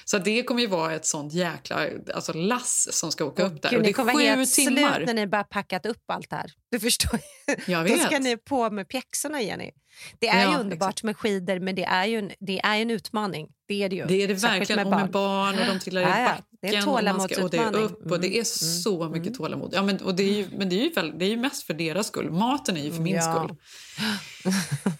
[0.05, 3.69] Så det kommer ju vara ett sånt jäkla alltså lass som ska åka upp där.
[3.69, 4.93] Gud, och det kommer sju helt timmar.
[4.95, 6.51] slut när ni bara packat upp allt här.
[6.71, 7.19] Du förstår.
[7.67, 8.01] Jag Då vet.
[8.05, 9.71] ska ni på med pjäxorna, Jenny.
[10.19, 12.91] Det är Ja, ju underbart med skidor, men det är ju en, det är en
[12.91, 13.47] utmaning.
[13.67, 14.05] Det är det ju.
[14.05, 14.93] Det är det Särskilt verkligen.
[14.93, 16.43] och med barn och de trillar i backen.
[16.61, 17.83] Det är en och, man ska, och det är tålamodsutmaning.
[18.05, 19.69] upp och det är Mm, så mycket tålamod.
[19.73, 21.63] Ja, men, och det är ju, men det är, ju väl, det är ju mest
[21.63, 22.31] för deras skull.
[22.31, 23.21] Maten är ju för min Ja.
[23.45, 23.57] skull.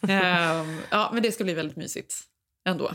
[0.09, 2.13] Ehm, ja, men det ska bli väldigt mysigt
[2.69, 2.91] ändå.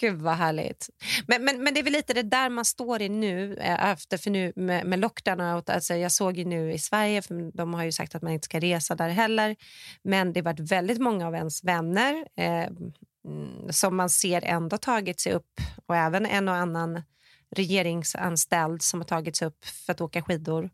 [0.00, 0.88] Gud vad härligt.
[1.26, 4.18] Men, men, men det är väl lite det där man står i nu eh, efter
[4.18, 5.70] för nu med, med lockdown och allt.
[5.70, 8.44] Alltså jag såg ju nu i Sverige, för de har ju sagt att man inte
[8.44, 9.56] ska resa där heller.
[10.02, 12.46] Men det har varit väldigt många av ens vänner eh,
[13.26, 17.02] mm, som man ser ändå tagit sig upp och även en och annan
[17.56, 19.04] regeringsanställd som har
[19.36, 20.70] sig upp för att åka skidor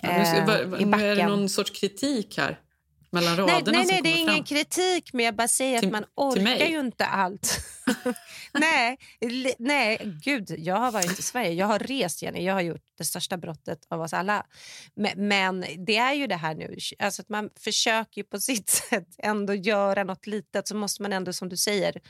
[0.00, 1.28] Ja, nu, ska- eh, va- i nu är det backen.
[1.30, 2.58] någon sorts kritik här
[3.10, 4.44] mellan Nej, raderna nej, som nej det är ingen fram.
[4.44, 7.58] kritik, men jag bara säger Till- att man orkar ju inte allt.
[8.52, 8.98] nej,
[9.58, 11.52] nej, gud, jag har varit i Sverige.
[11.52, 12.44] Jag har rest, Jenny.
[12.44, 14.46] Jag har gjort det största brottet av oss alla.
[14.96, 19.08] Men, men det är ju det här nu, alltså att man försöker på sitt sätt
[19.18, 22.00] ändå göra något litet, så måste man ändå, som du säger,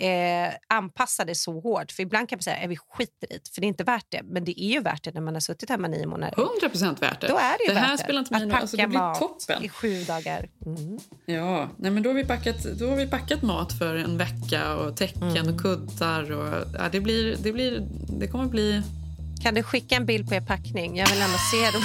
[0.00, 1.92] eh, anpassa det så hårt.
[1.92, 4.20] För ibland kan man säga att vi skiter i för det är inte värt det.
[4.24, 6.34] Men det är ju värt det när man har suttit hemma nio månader.
[6.38, 7.26] 100 procent värt det.
[7.28, 9.64] Då är det ju det här spelar inte mig packa alltså, det blir toppen.
[9.64, 10.48] i sju dagar.
[10.66, 10.98] Mm.
[11.26, 14.76] Ja, nej, men då har, vi packat, då har vi packat mat för en vecka
[14.76, 15.54] och täcken Mm.
[15.54, 16.32] och kuddar.
[16.32, 17.86] Och, ja, det, blir, det, blir,
[18.20, 18.82] det kommer bli...
[19.42, 20.96] Kan du skicka en bild på er packning?
[20.96, 21.84] Jag vill ändå se det.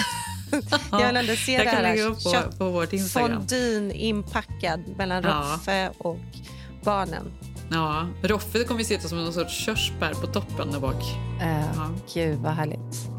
[0.91, 1.81] jag vill ändå se jag det kan här.
[1.83, 3.31] lägga upp på, Kött- på vårt Instagram.
[3.37, 5.29] Fondyn inpackad mellan Ja.
[5.53, 6.17] Roffe och
[6.83, 7.31] barnen.
[7.71, 11.03] Ja, Roffe kommer vi sitta som någon sorts körsbär på toppen där bak.
[11.41, 11.89] Uh, Ja.
[12.13, 13.09] Gud, vad härligt.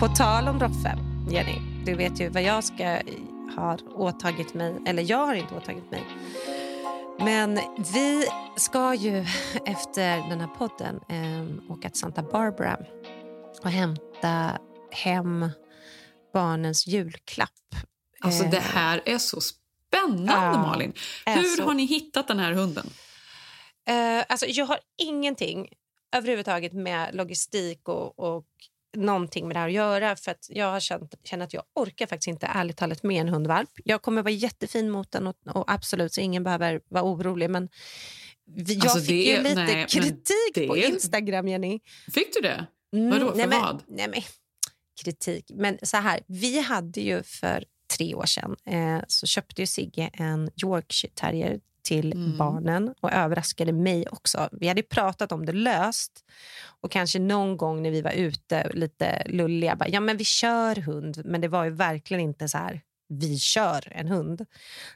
[0.00, 0.98] På tal om Roffe,
[1.28, 2.98] Jenny, du vet ju vad jag ska
[3.56, 6.02] ha åtagit mig, eller jag har inte åtagit mig.
[7.18, 7.60] Men
[7.92, 9.18] vi ska ju
[9.66, 12.78] efter den här podden eh, åka till Santa Barbara
[13.62, 14.58] och hämta
[14.90, 15.50] hem
[16.32, 17.50] barnens julklapp.
[18.20, 20.92] Alltså Eh, det här är så spännande Ja, Malin.
[21.26, 21.62] Hur så.
[21.62, 22.86] har ni hittat den här hunden?
[23.88, 25.68] Eh, alltså jag har ingenting
[26.16, 28.46] överhuvudtaget med logistik och, och
[28.96, 30.16] någonting med det här att göra.
[30.16, 33.28] För att Jag har känt, känner att jag orkar faktiskt inte ärligt talat med en
[33.28, 33.70] hundvalp.
[33.84, 37.50] Jag kommer vara jättefin mot den och, och absolut så ingen behöver vara orolig.
[37.50, 37.68] Men
[38.56, 41.80] jag Alltså, fick det ju lite nej, kritik det på Instagram, Jenny.
[42.14, 42.66] Fick du det?
[42.92, 43.82] Mm, Vadå, för nej, men, vad?
[43.88, 44.22] Nej, men,
[45.02, 45.50] kritik.
[45.54, 47.64] Men så här, vi hade ju för
[47.96, 52.38] tre år sedan eh, så köpte ju Sigge en Yorkshire terrier till Mm.
[52.38, 54.48] barnen och överraskade mig också.
[54.52, 56.24] Vi hade pratat om det löst
[56.80, 60.76] och kanske någon gång när vi var ute lite lulliga, bara, ja men vi kör
[60.76, 64.46] hund, men det var ju verkligen inte så här vi kör en hund.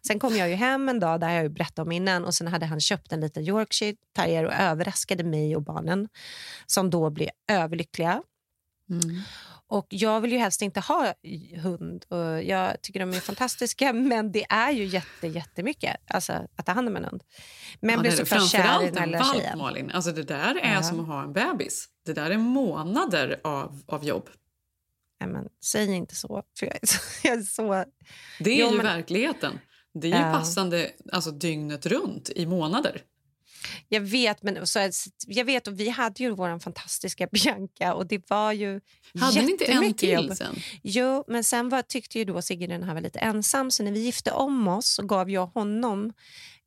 [0.06, 2.46] Sen kom jag ju hem en dag, där jag ju berättat om innan, och sen
[2.48, 6.08] hade han köpt en liten Yorkshire terrier och överraskade mig och barnen
[6.66, 8.22] som då blev överlyckliga.
[8.90, 9.20] Mm.
[9.70, 11.14] Och Jag vill ju helst inte ha
[11.62, 12.04] hund.
[12.08, 16.72] Och jag tycker de är fantastiska, men det är ju jätte, jättemycket alltså, att ta
[16.72, 17.22] hand om en hund.
[17.80, 19.58] Men Ja, blev så kär i den en valp, tjejen.
[19.58, 19.90] Malin.
[19.90, 20.82] Alltså det där är Ja.
[20.82, 21.88] som att ha en bebis.
[22.06, 24.28] Det där är månader av, av jobb.
[25.20, 26.98] Nej, men, säg inte så, för jag är så...
[27.28, 27.84] Jag är så
[28.38, 29.58] Det är Jo, ju men- verkligheten.
[29.94, 30.32] Det är ju Ja.
[30.32, 33.02] passande alltså, dygnet runt i månader.
[33.88, 34.90] Jag vet, men så,
[35.26, 38.80] jag vet och vi hade ju vår fantastiska Bianca och det var ju
[39.20, 40.36] Hade ni inte en till jobb.
[40.36, 40.56] sen?
[40.82, 43.92] Jo, men sen var, tyckte ju då Sigge den här var lite ensam så när
[43.92, 46.12] vi gifte om oss så gav jag honom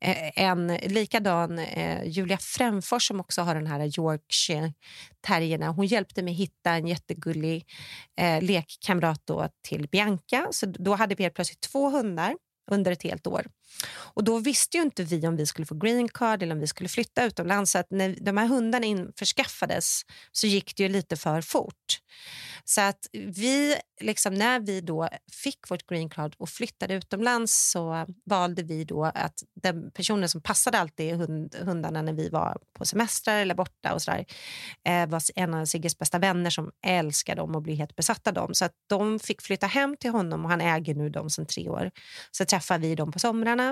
[0.00, 4.72] eh, en likadan eh, Julia Fränfors som också har den här Yorkshire
[5.20, 5.68] terrierna.
[5.68, 7.66] Hon hjälpte mig hitta en jättegullig
[8.16, 10.48] eh, lekkamrat då till Bianca.
[10.50, 12.34] Så då hade vi helt plötsligt två hundar
[12.70, 13.46] under ett helt år.
[13.86, 16.66] Och Då visste ju inte vi om vi skulle få green card eller om vi
[16.66, 17.72] skulle flytta utomlands.
[17.72, 20.02] Så att när de här hundarna införskaffades
[20.32, 22.00] så gick det ju lite för fort.
[22.64, 28.06] Så att vi, liksom, när vi då fick vårt green card och flyttade utomlands så
[28.24, 32.84] valde vi då att den personen som passade alltid hund, hundarna när vi var på
[32.84, 34.24] semestrar eller borta och så där,
[34.84, 38.34] eh, var en av Sigges bästa vänner som älskar dem och blev helt besatt av
[38.34, 38.54] dem.
[38.54, 41.68] Så att de fick flytta hem till honom och han äger nu dem sedan tre
[41.68, 41.90] år.
[42.30, 43.63] Så träffar vi dem på somrarna.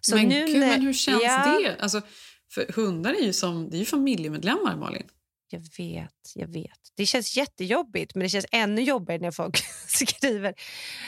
[0.00, 1.58] Så men nu gud, men hur känns Ja.
[1.62, 1.76] det?
[1.82, 2.02] Alltså,
[2.54, 5.06] för hundar är ju som det är ju familjemedlemmar, Malin.
[5.50, 6.78] Jag vet, jag vet.
[6.96, 9.56] Det känns jättejobbigt, men det känns ännu jobbigare när folk
[9.86, 10.54] skriver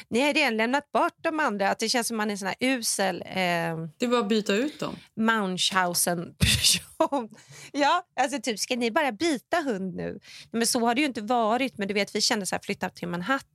[0.08, 1.70] ni har redan lämnat bort de andra.
[1.70, 4.28] Att det känns som man är en sån här usel eh, Det är bara att
[4.28, 4.96] byta ut dem.
[5.16, 7.28] Munchausen-person.
[7.72, 10.18] ja, alltså typ, ska ni bara byta hund nu?
[10.52, 11.78] Men så har det ju inte varit.
[11.78, 13.46] Men du vet, vi kände så här, flytta till Manhattan.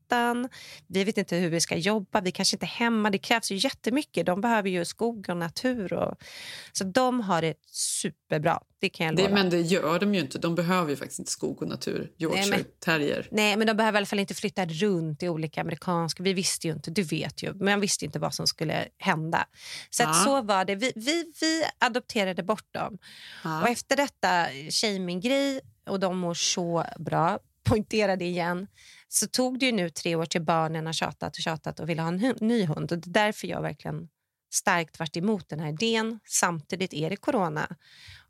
[0.88, 2.22] Vi vet inte hur vi ska jobba.
[2.22, 3.10] Vi kanske inte är hemma.
[3.10, 4.26] Det krävs ju jättemycket.
[4.26, 5.94] De behöver ju skog och natur.
[5.94, 6.16] Och...
[6.72, 8.60] Så de har det superbra.
[8.80, 9.34] Det kan jag Det, lova.
[9.36, 10.38] men det gör de ju inte.
[10.40, 12.12] De behöver ju faktiskt inte skog och natur.
[12.18, 13.28] Yorkshire Nej, men- terrier.
[13.32, 16.24] Nej, men de behöver i alla fall inte flytta runt i olika amerikanska...
[16.24, 19.46] Vi visste ju inte, du vet ju, men man visste inte vad som skulle hända.
[19.90, 20.14] Så att Ja.
[20.24, 20.76] så var det.
[20.76, 22.98] Vi, vi, vi adopterade bort dem.
[23.44, 23.62] Ja.
[23.62, 28.68] Och efter detta shaming-grej, och de mår så bra, poängtera det igen,
[29.08, 32.02] så tog det ju nu tre år till barnen har tjatat och tjatat och ville
[32.02, 32.92] ha en ny hund.
[32.92, 34.08] Och det är därför jag verkligen
[34.54, 36.20] starkt varit emot den här idén.
[36.26, 37.76] Samtidigt är det corona.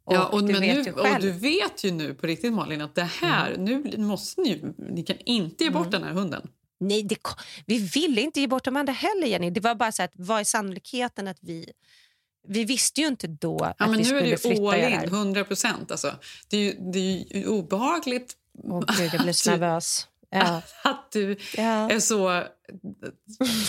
[0.04, 2.54] Och ja, och, du men vet nu, ju och du vet ju nu på riktigt
[2.54, 5.92] Malin att det här, nu måste ni ni kan inte ge bort Mm.
[5.92, 6.48] den här hunden.
[6.80, 7.18] Nej, det,
[7.66, 9.50] vi ville inte ge bort de andra heller, Jenny.
[9.50, 11.72] Det var bara så att vad är sannolikheten att vi...
[12.48, 14.76] Vi visste ju inte då Ja, att vi nu skulle är det ju flytta all
[14.76, 15.06] in, här.
[15.06, 15.92] 100 procent.
[15.92, 16.16] Alltså.
[16.50, 18.34] Det, är ju, det är ju obehagligt
[18.64, 20.08] Åh, gud, jag blir så nervös.
[20.30, 20.62] Ja.
[20.84, 21.90] att du Ja.
[21.92, 22.44] är så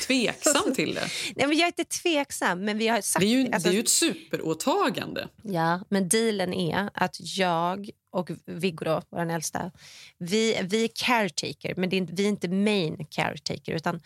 [0.07, 1.01] tveksam till det.
[1.37, 3.20] Nej, men jag är inte tveksam, men vi har sagt...
[3.20, 5.28] Det är ju, alltså- det är ju ett superåtagande.
[5.43, 9.70] Ja, men dealen är att jag och Viggo, då, vår äldsta,
[10.18, 13.72] vi, vi är caretaker, men är, vi är inte main caretaker.
[13.72, 14.01] Utan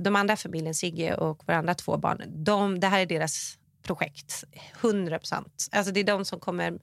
[0.00, 4.44] de andra familjen, Sigge och våra andra två barn, de, det här är deras projekt.
[4.80, 5.68] 100 procent.
[5.72, 6.78] Alltså det är de som kommer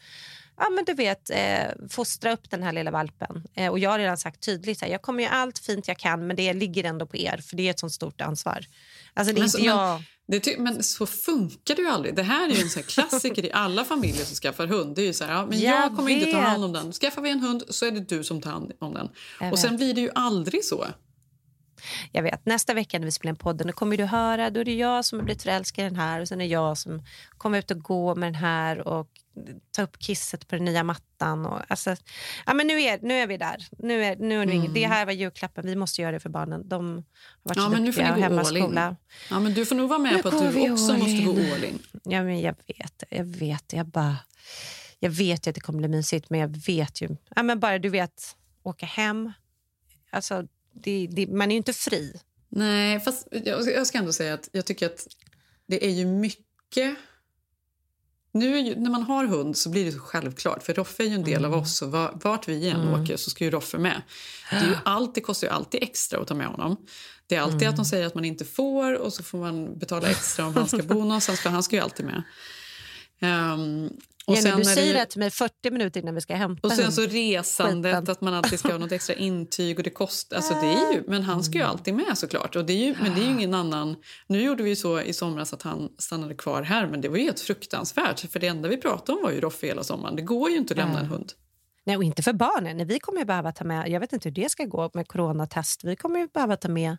[0.60, 3.44] ja, men du vet, eh, fostra upp den här lilla valpen.
[3.56, 6.28] Eh, och jag har redan sagt tydligt, här, jag kommer göra allt fint jag kan
[6.28, 8.66] men det ligger ändå på er för det är ett sånt stort ansvar.
[9.14, 10.04] Alltså det är Men inte så- jag...
[10.28, 12.16] Men, det men så funkar det ju aldrig.
[12.16, 14.96] Det här är ju en sån klassiker i alla familjer som skaffar hund.
[14.96, 16.48] Det är ju så här, ja, men jag, Jag kommer inte ta vet.
[16.50, 16.92] hand om den.
[16.94, 19.10] Skaffar vi en hund så är det du som tar hand om den.
[19.40, 19.78] Jag Och sen vet.
[19.78, 20.86] blir det ju aldrig så.
[22.12, 24.66] Jag vet, nästa vecka när vi spelar en podd, då kommer du höra, då är
[24.66, 27.04] det jag som har blivit förälskad i den här och sen är det jag som
[27.38, 29.08] kommer ut och gå med den här och
[29.72, 31.46] ta upp kisset på den nya mattan.
[31.46, 31.96] Och, alltså,
[32.46, 33.68] ja, men nu, är, nu är vi där.
[33.78, 34.74] Nu är, nu är det, inget.
[34.74, 36.70] det här var julklappen, vi måste göra det för barnen.
[36.70, 37.04] De har
[37.44, 38.24] varit Ja, så men duktiga och in.
[38.24, 38.96] hemmaskola.
[39.30, 41.32] Ja, men du får nog vara med Nu på att går du också måste gå
[41.32, 41.54] in.
[41.54, 41.80] all in.
[42.04, 43.74] Ja, men jag vet, jag vet.
[43.74, 44.18] Jag bara...
[45.02, 47.10] Jag vet att det kommer bli mysigt, men jag vet ju...
[47.36, 49.32] Ja, men bara du vet, åka hem.
[50.10, 50.48] Alltså,
[50.84, 52.14] det, det, man är ju inte fri.
[52.50, 55.08] Nej, fast jag, jag ska ändå säga att jag tycker att
[55.68, 56.96] det är ju mycket...
[58.32, 61.14] Nu ju, när man har hund så blir det så självklart, för Roffe är ju
[61.16, 61.54] en del Mm.
[61.54, 61.82] av oss.
[61.82, 64.02] Och va- vart vi än åker så ska ju Roffe med.
[64.50, 66.78] Det, är ju alltid, kostar ju alltid extra att ta med honom.
[67.28, 67.70] Det är alltid Mm.
[67.70, 70.68] att de säger att man inte får och så får man betala extra om han
[70.68, 72.24] ska bo någonstans, för han ska ju alltid med.
[73.20, 73.90] Ehm,
[74.30, 76.92] och Jenny, du säger det till mig 40 minuter innan vi ska hämta och sen
[76.92, 78.12] så resandet, Skiten.
[78.12, 79.78] att man alltid ska ha något extra intyg.
[79.78, 82.56] och det kostar, alltså det är ju, Men han ska ju alltid med såklart.
[82.56, 83.96] Och det är ju, men det är ju ingen annan...
[84.28, 87.24] Nu gjorde vi så i somras att han stannade kvar här, men det var ju
[87.24, 88.20] helt fruktansvärt.
[88.32, 90.16] För det enda vi pratade om var ju Roffe hela sommaren.
[90.16, 91.32] Det går ju inte att lämna en hund.
[91.86, 92.78] Nej, och inte för barnen.
[92.78, 95.08] Nej, Vi kommer ju behöva ta med, jag vet inte hur det ska gå med
[95.08, 95.84] coronatest.
[95.84, 96.98] Vi kommer ju behöva ta med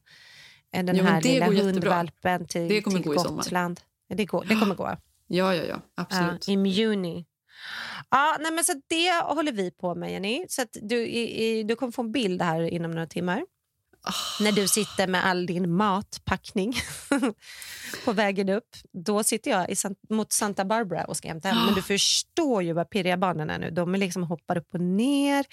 [0.73, 3.37] eh, den Ja, här lilla hundvalpen till, Det kommer till gå i sommar.
[3.37, 3.81] Gotland.
[4.15, 4.97] Det, går, det kommer gå.
[5.33, 5.81] Ja, ja, ja.
[5.95, 6.49] Absolut.
[6.49, 7.27] Eh, ja, immuni.
[8.11, 10.47] Ja, nej, men så det håller vi på med, Jenny.
[10.49, 13.43] Så att du, i, i, du kommer få en bild här inom några timmar.
[14.41, 16.75] När du sitter med all din matpackning
[18.05, 18.77] på vägen upp.
[18.93, 19.77] Då sitter jag i
[20.11, 21.67] mot Santa Barbara och ska hämta hem.
[21.67, 23.71] Men du förstår ju vad pirriga barnen är nu.
[23.71, 25.47] De liksom hoppar upp och ner.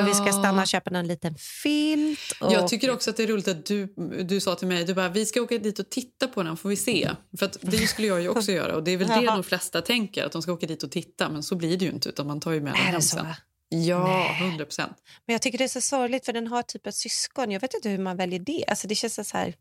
[0.00, 2.20] Och vi ska stanna och köpa en liten filt.
[2.40, 2.52] Och...
[2.52, 5.08] Jag tycker också att det är roligt att du, du sa till mig du bara,
[5.08, 7.10] vi ska åka dit och titta på den får vi se.
[7.38, 10.24] För det skulle jag ju också göra och det är väl det de flesta tänker
[10.24, 12.40] att de ska åka dit och titta men så blir det ju inte utan man
[12.40, 13.34] tar ju med den Är det hem.
[13.72, 14.96] Ja, 100 procent.
[15.26, 17.50] Men jag tycker det är så sorgligt för den har typ ett syskon.
[17.50, 18.64] Jag vet inte hur man väljer det.
[18.68, 19.54] Alltså det känns så här...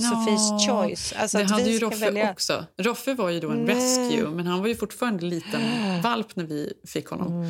[0.00, 1.12] Sophies choice.
[1.16, 2.30] Alltså det hade ju Roffe välja.
[2.30, 2.66] också.
[2.78, 3.74] Roffe var ju då en Nej.
[3.74, 5.60] rescue men han var ju fortfarande en liten
[6.02, 7.44] valp när vi fick honom.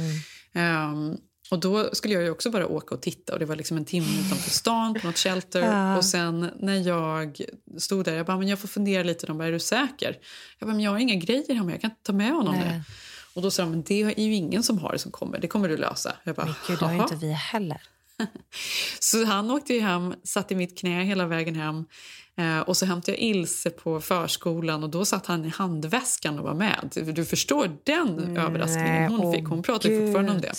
[0.54, 1.16] Ehm,
[1.50, 3.84] och då skulle jag ju också bara åka och titta och det var liksom en
[3.84, 5.60] timme utanför stan på något shelter.
[5.60, 5.96] Ja.
[5.96, 7.40] Och sen när jag
[7.78, 9.26] stod där, jag bara, men jag får fundera lite.
[9.26, 10.18] De bara, är du säker?
[10.58, 12.68] Jag bara, men jag har inga grejer hemma, jag kan inte ta med honom Nej.
[12.68, 12.82] nu.
[13.34, 15.48] Och då sa de, men det är ju ingen som har det som kommer, det
[15.48, 16.16] kommer du lösa.
[16.24, 17.82] Jag bara, Men gud, det har inte vi heller.
[19.00, 21.84] Så han åkte ju hem, satt i mitt knä hela vägen hem.
[22.36, 26.44] Eh, och så hämtade jag Ilse på förskolan och då satt han i handväskan och
[26.44, 26.90] var med.
[27.14, 29.48] Du, förstår den överraskningen hon åh fick.
[29.48, 30.46] Hon pratar ju fortfarande om det.
[30.46, 30.56] gud.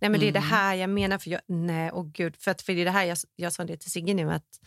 [0.00, 0.50] Nej, men Det är det Mm.
[0.50, 1.18] här jag menar.
[1.18, 2.36] För jag, nej, åh gud.
[2.36, 4.30] För, att, för det är det här jag, jag sa det till Sigge nu.
[4.32, 4.60] Att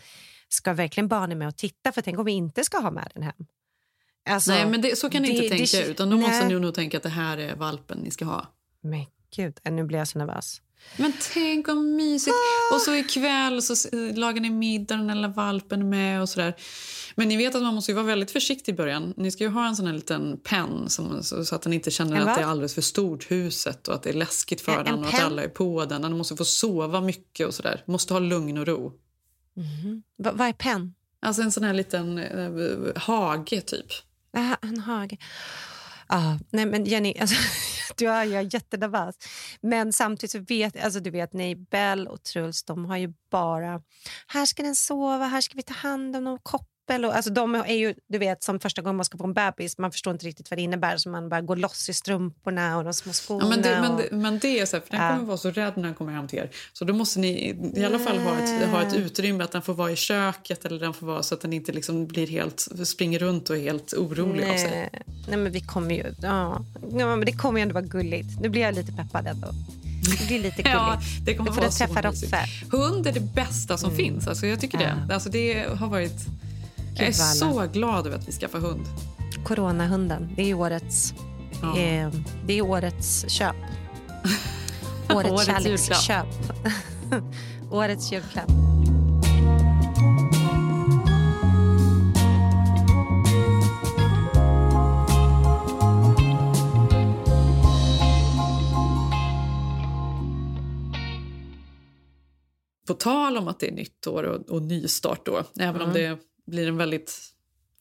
[0.50, 1.92] ska verkligen barnen med och titta?
[1.92, 3.34] För tänk om vi inte ska ha med den hem.
[4.30, 5.86] Alltså, Nej, men det, så kan ni det- inte det- tänka.
[5.92, 6.48] utan då måste nej.
[6.54, 8.48] ni nog tänka att det här är valpen ni ska ha.
[8.82, 9.06] Men
[9.36, 10.62] gud, nu blir jag så nervös.
[10.98, 12.36] Men tänk vad mysigt!
[12.74, 13.76] Och så ikväll så
[14.16, 16.54] lagar ni middagen eller valpen med och sådär.
[17.16, 19.14] Men ni vet att man måste ju vara väldigt försiktig i början.
[19.18, 21.92] Ni ska ju ha en sån här liten penn som, så, så att den inte
[21.92, 24.80] känner att det är alldeles för stort huset och att det är läskigt för En-
[24.80, 25.26] en den och att penn?
[25.26, 26.02] alla är på den.
[26.02, 27.84] Den måste få sova mycket och sådär.
[27.88, 28.94] Måste ha lugn och ro.
[30.18, 30.94] Va, vad är penn?
[31.22, 33.86] Alltså en sån här liten eh, hage typ.
[34.34, 35.18] Ah, en hage.
[36.08, 37.36] Ah, nej men Jenny, alltså,
[37.98, 39.16] du är, jag är jättenervös.
[39.62, 43.82] Men samtidigt så vet alltså du vet, nej, Bell och Truls de har ju bara...
[44.28, 46.40] Här ska den sova, här ska vi ta hand om någon
[46.88, 47.06] koppel.
[47.06, 49.78] Och, alltså, de är ju, du vet, som första gången man ska få en bebis.
[49.78, 50.98] Man förstår inte riktigt vad det innebär.
[50.98, 53.44] Så man bara går loss i strumporna och de små skorna.
[53.44, 55.12] Ja, men, det, men, det, men det är så här, för den Ja.
[55.14, 56.50] kommer vara så rädd när den kommer hem till er.
[56.74, 59.74] Så då måste ni i alla fall ha ett, ha ett utrymme att den får
[59.74, 63.20] vara i köket eller den får vara så att den inte liksom blir helt, springer
[63.20, 64.70] runt och är helt orolig av sig.
[64.72, 64.90] nej,
[65.28, 66.04] nej, men vi kommer ju...
[66.22, 66.66] Ja,
[66.98, 68.42] ja, men det kommer ju ändå vara gulligt.
[68.42, 69.48] Nu blir jag lite peppad ändå.
[70.20, 70.70] Det blir lite gulligt.
[70.74, 72.02] Ja, det kommer Du får vara du träffa.
[72.02, 72.46] Roffe.
[72.72, 74.28] Hund är det bästa som finns.
[74.28, 75.14] Alltså, jag tycker det.
[75.14, 76.14] Alltså, det har varit...
[76.96, 78.86] jag är så glad över att vi skaffar hund.
[79.44, 80.34] Coronahunden.
[80.36, 81.14] Det är årets,
[81.62, 81.80] Ja.
[81.80, 82.10] eh,
[82.46, 83.56] det är årets köp.
[85.16, 86.26] Årets, Årets kärleksköp.
[87.72, 88.50] årets julklapp.
[102.88, 106.18] På tal om att det är nytt år och, och nystart då, även om det
[106.46, 107.34] blir en väldigt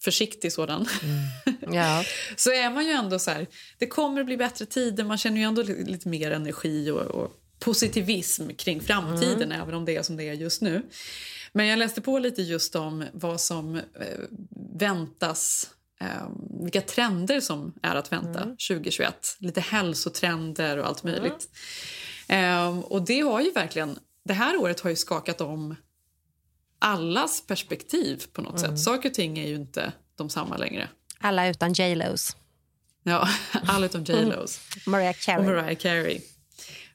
[0.05, 0.87] försiktig sådan,
[1.73, 2.05] Ja.
[2.37, 3.47] så är man ju ändå så här,
[3.79, 7.01] det kommer att bli bättre tider, man känner ju ändå lite, lite mer energi och,
[7.01, 10.83] och positivism kring framtiden, även om det är som det är just nu.
[11.53, 13.83] Men jag läste på lite just om vad som eh,
[14.79, 16.29] väntas eh,
[16.63, 19.37] vilka trender som är att vänta 2021.
[19.39, 21.49] Lite hälsotrender och allt möjligt.
[22.29, 23.99] Eh, och det har ju verkligen...
[24.25, 25.77] Det här året har ju skakat om
[26.83, 28.81] allas perspektiv på något sätt.
[28.81, 30.89] Saker och ting är ju inte de samma längre.
[31.19, 32.37] Alla utan J-Los.
[33.03, 33.29] Ja,
[33.67, 34.61] alla utom J.Los.
[34.87, 35.47] Mariah och Carey.
[35.47, 36.21] Mariah Carey.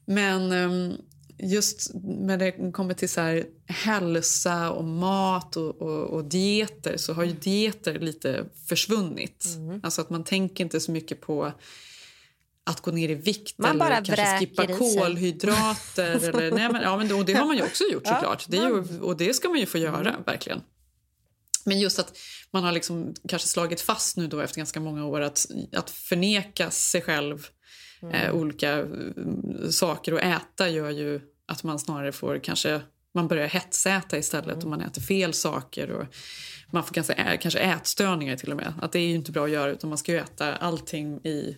[0.06, 0.98] Men ehm,
[1.40, 7.14] just när det kommer till så här hälsa och mat och, och, och dieter så
[7.14, 9.46] har ju dieter lite försvunnit.
[9.56, 9.80] Mm.
[9.84, 11.52] Alltså att man tänker inte så mycket på
[12.68, 16.30] att gå ner i vikt Man eller kanske skippa kolhydrater.
[16.30, 18.46] eller, nej, men, ja, men, och det har man ju också gjort såklart.
[18.48, 20.62] Det är ju, och det ska man ju få göra, verkligen.
[21.66, 22.18] Men just att
[22.52, 26.72] man har liksom kanske slagit fast nu då efter ganska många år att, att förneka
[26.72, 27.48] sig själv
[28.14, 28.86] eh, olika eh,
[29.70, 32.82] saker och äta gör ju att man snarare får kanske
[33.14, 36.06] man börjar hetsäta istället och man äter fel saker och
[36.72, 38.74] man får kanske, ä, kanske ätstörningar till och med.
[38.82, 41.58] Att det är inte bra att göra utan man ska ju äta allting i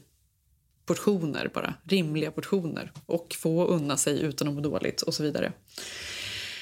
[0.90, 5.54] portioner bara, rimliga portioner och få unna sig utan att må dåligt och så vidare.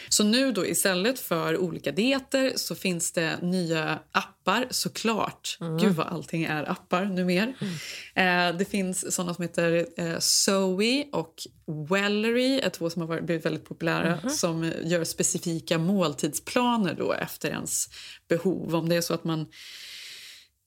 [0.09, 5.57] Så nu då istället för olika dieter så finns det nya appar såklart.
[5.79, 7.53] Gud vad allting är appar numera.
[8.15, 11.33] Eh, det finns såna som heter eh, Zoe och
[11.89, 17.49] Wellery, är två som har varit, blivit väldigt populära som gör specifika måltidsplaner då efter
[17.49, 17.89] ens
[18.27, 18.75] behov.
[18.75, 19.45] Om det är så att man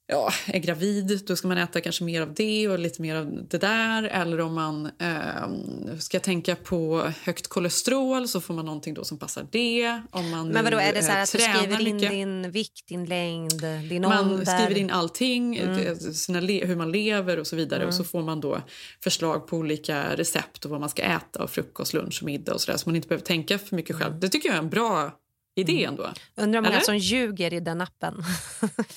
[0.07, 3.47] ja, är gravid, då ska man äta kanske mer av det och lite mer av
[3.49, 4.03] det där.
[4.03, 9.17] Eller om man eh, ska tänka på högt kolesterol så får man någonting då som
[9.17, 10.01] passar det.
[10.11, 12.09] Om man Men vadå, är det så eh, att du skriver in mycket.
[12.11, 14.45] din vikt, din längd, din Man ålder?
[14.45, 15.75] skriver in allting, Mm.
[15.77, 17.85] det- sina hur man lever och så vidare.
[17.87, 18.61] Och så får man då
[19.03, 22.61] förslag på olika recept och vad man ska äta och frukost, lunch och middag och
[22.61, 22.77] sådär.
[22.77, 24.19] Så man inte behöver tänka för mycket själv.
[24.19, 25.11] Det tycker jag är en bra
[25.55, 26.03] idé ändå.
[26.35, 26.85] Undrar hur många Eller?
[26.85, 28.23] som ljuger i den appen.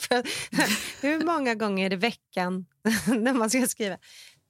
[1.01, 2.67] Hur många gånger i veckan
[3.07, 3.99] när man ska skriva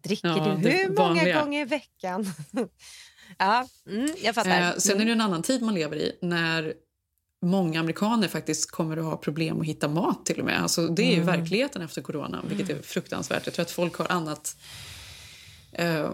[0.05, 1.41] dricker Ja, du hur många vanliga.
[1.41, 2.27] gånger i veckan?
[3.39, 4.61] ja, mm, jag fattar.
[4.61, 6.75] Eh, sen är det en annan tid man lever i när
[7.47, 10.63] många amerikaner faktiskt kommer att ha problem att hitta mat till och med.
[10.63, 11.27] Alltså, det är Mm.
[11.27, 13.47] verkligheten efter corona, vilket är fruktansvärt.
[13.47, 14.57] Jag tror att folk har annat
[15.75, 16.11] eh,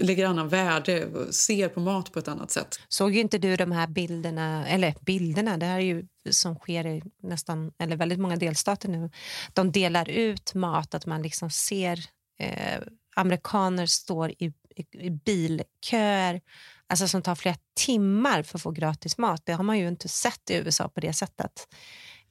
[0.00, 2.80] lägger annan värde, ser på mat på ett annat sätt.
[2.88, 6.86] Såg ju inte du de här bilderna, eller bilderna, det här är ju som sker
[6.86, 9.10] i nästan, eller väldigt många delstater nu.
[9.52, 11.98] De delar ut mat, att man liksom ser
[12.38, 12.80] eh,
[13.16, 16.40] amerikaner står i, i, i bilköer,
[16.86, 19.42] alltså som tar flera timmar för att få gratis mat.
[19.46, 21.68] Det har man ju inte sett i USA på det sättet.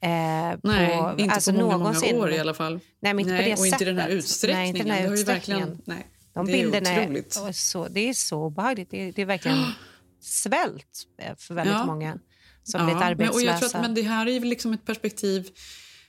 [0.02, 0.10] Eh,
[0.64, 2.16] Nej, på, inte alltså på många, någonsin.
[2.16, 2.80] många år i alla fall.
[3.02, 4.18] Nej, inte på Nej, det och inte i den här sättet.
[4.18, 4.60] utsträckningen.
[4.62, 5.70] Nej, inte den här det, har ju utsträckningen.
[5.70, 7.40] verkligen, nej, De det bilderna är är, otroligt.
[7.48, 8.92] och så, det är så obehagligt.
[8.92, 9.66] Det, är- det är verkligen
[10.22, 11.86] svält eh, för väldigt Ja.
[11.86, 12.20] många
[12.64, 13.46] som Ja, blivit men, och arbetslösa.
[13.46, 15.50] jag tror att, men det här är liksom ett perspektiv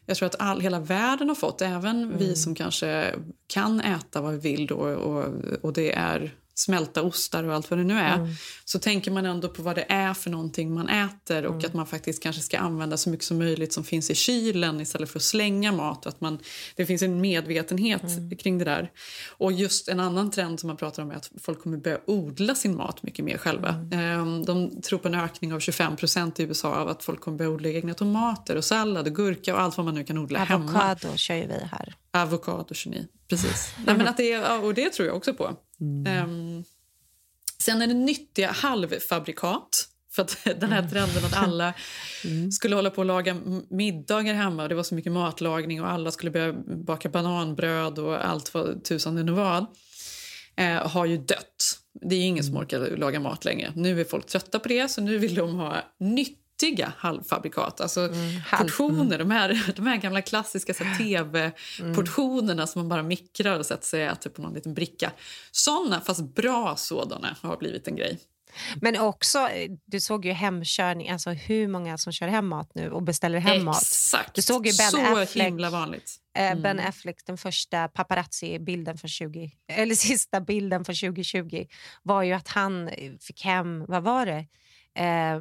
[0.06, 2.18] jag tror att all, hela världen har fått, även Mm.
[2.18, 3.14] vi som kanske
[3.46, 5.24] kan äta vad vi vill då, och,
[5.62, 8.28] och det är smälta ostar och allt vad det nu är, Mm.
[8.64, 11.66] så tänker man ändå på vad det är för någonting man äter och Mm.
[11.66, 15.10] att man faktiskt kanske ska använda så mycket som möjligt som finns i kylen istället
[15.10, 16.06] för att slänga mat.
[16.06, 16.38] Att man,
[16.76, 18.36] det finns en medvetenhet Mm.
[18.36, 18.90] kring det där.
[19.38, 22.54] Och just en annan trend som man pratar om är att folk kommer börja odla
[22.54, 23.68] sin mat mycket mer själva.
[23.68, 23.92] Mm.
[24.20, 27.50] Ehm, De tror på en ökning av 25% i USA av att folk kommer börja
[27.50, 30.64] odla egna tomater och sallad och gurka och allt vad man nu kan odla hemma.
[30.64, 31.94] Avokado kör ju vi här.
[32.12, 33.06] Avokado, geni.
[33.28, 33.74] Precis.
[33.86, 35.56] Nej, men att det, är- och det tror jag också på.
[35.84, 36.06] Mm.
[36.06, 36.64] Ehm,
[37.58, 39.88] sen är det nyttiga halvfabrikat.
[40.10, 41.74] För att den här trenden att alla
[42.52, 43.36] skulle hålla på och laga
[43.70, 48.26] middagar hemma och det var så mycket matlagning och alla skulle börja baka bananbröd och
[48.26, 49.66] allt vad tusan det nu var
[50.56, 51.78] eh, har ju dött.
[52.00, 53.72] Det är ingen som orkar laga mat längre.
[53.76, 55.76] Nu är folk trötta på det så nu vill de ha
[56.70, 57.80] nyttiga halvfabrikat.
[57.80, 58.00] Alltså
[58.46, 58.62] halv.
[58.62, 64.06] portioner, de, här, de här gamla klassiska tv-portionerna som man bara mikrar och sätter sig
[64.06, 65.12] och äter på någon liten bricka.
[65.50, 68.18] Såna, fast bra sådana, har blivit en grej.
[68.80, 69.48] Men också,
[69.84, 73.64] du såg ju hemkörning, alltså hur många som kör hem mat nu och beställer hem
[73.64, 73.82] mat.
[73.82, 74.34] Exakt.
[74.34, 75.46] Du såg ju Ben så Affleck.
[75.46, 76.16] himla vanligt.
[76.36, 81.66] Eh, Ben Affleck, den första paparazzi-bilden för 20, eller sista bilden för 2020
[82.02, 82.90] var ju att han
[83.20, 84.46] fick hem, vad var det?
[85.02, 85.40] Eh,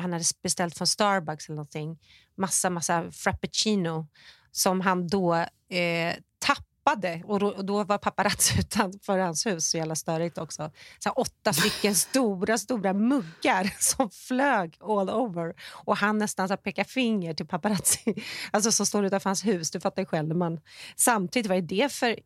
[0.00, 1.98] han hade beställt från Starbucks eller någonting,
[2.34, 4.06] massa, massa frappuccino
[4.52, 5.34] som han då
[5.68, 10.70] eh, tappade och då, och då var paparazzi utanför hans hus, så jävla störigt också.
[10.98, 16.84] Så åtta stycken stora, stora muggar som flög all over och han nästan så pekar
[16.84, 18.14] finger till paparazzi
[18.50, 19.70] alltså, som står utanför hans hus.
[19.70, 20.36] Du fattar själv.
[20.36, 20.60] Man,
[20.96, 22.16] samtidigt, vad är det för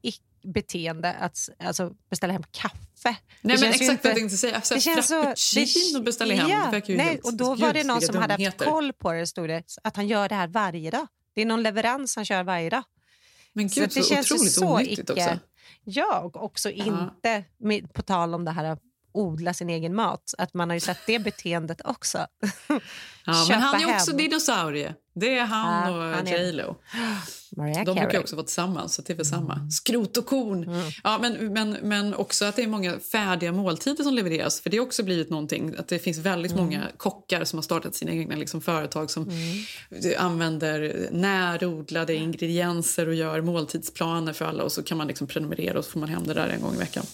[0.42, 2.83] beteende att alltså, beställa hem kaffe?
[3.10, 4.56] Nej, Det men känns exakt inte- jag tänkte säga.
[4.56, 6.50] Alltså, det känns så- det- beställer hem.
[6.50, 9.48] Ja, det nej, och då var det någon som hade haft koll på det, stod
[9.48, 11.06] det, att han gör det här varje dag.
[11.34, 12.82] Det är någon leverans han kör varje dag.
[13.52, 15.38] Men Så gud, det så, känns ju otroligt så onyttigt icke- också.
[15.84, 18.78] Ja, och också inte, med, på tal om det här
[19.14, 22.26] odla sin egen mat, att man har ju sett det beteendet också.
[23.26, 23.96] Ja, men han är hem.
[23.96, 24.94] också dinosaurie.
[25.14, 26.76] Det är han och han är- J Lo.
[27.56, 29.54] Mariah De brukar också vara tillsammans, så det är väl samma.
[29.54, 29.70] Mm.
[29.70, 30.70] Skrot och korn.
[31.04, 34.60] Ja, men, men, men också att det är många färdiga måltider som levereras.
[34.60, 36.64] För det har också blivit någonting, att det finns väldigt Mm.
[36.64, 39.30] många kockar som har startat sina egna liksom, företag som
[40.18, 45.84] använder närodlade ingredienser och gör måltidsplaner för alla och så kan man liksom prenumerera och
[45.84, 47.04] så får man hem det där en gång i veckan.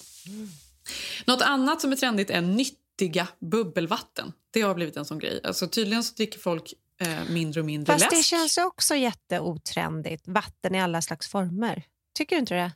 [1.26, 4.32] Något annat som är trendigt är nyttiga bubbelvatten.
[4.51, 5.41] Det har blivit en sån grej.
[5.45, 8.16] Alltså, tydligen så dricker folk eh, mindre och mindre Fast läsk.
[8.16, 10.22] det känns också jätteotrendigt.
[10.28, 11.82] Vatten i alla slags former.
[12.14, 12.72] Tycker du inte det?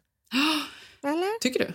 [1.09, 1.39] Eller?
[1.41, 1.73] Tycker du?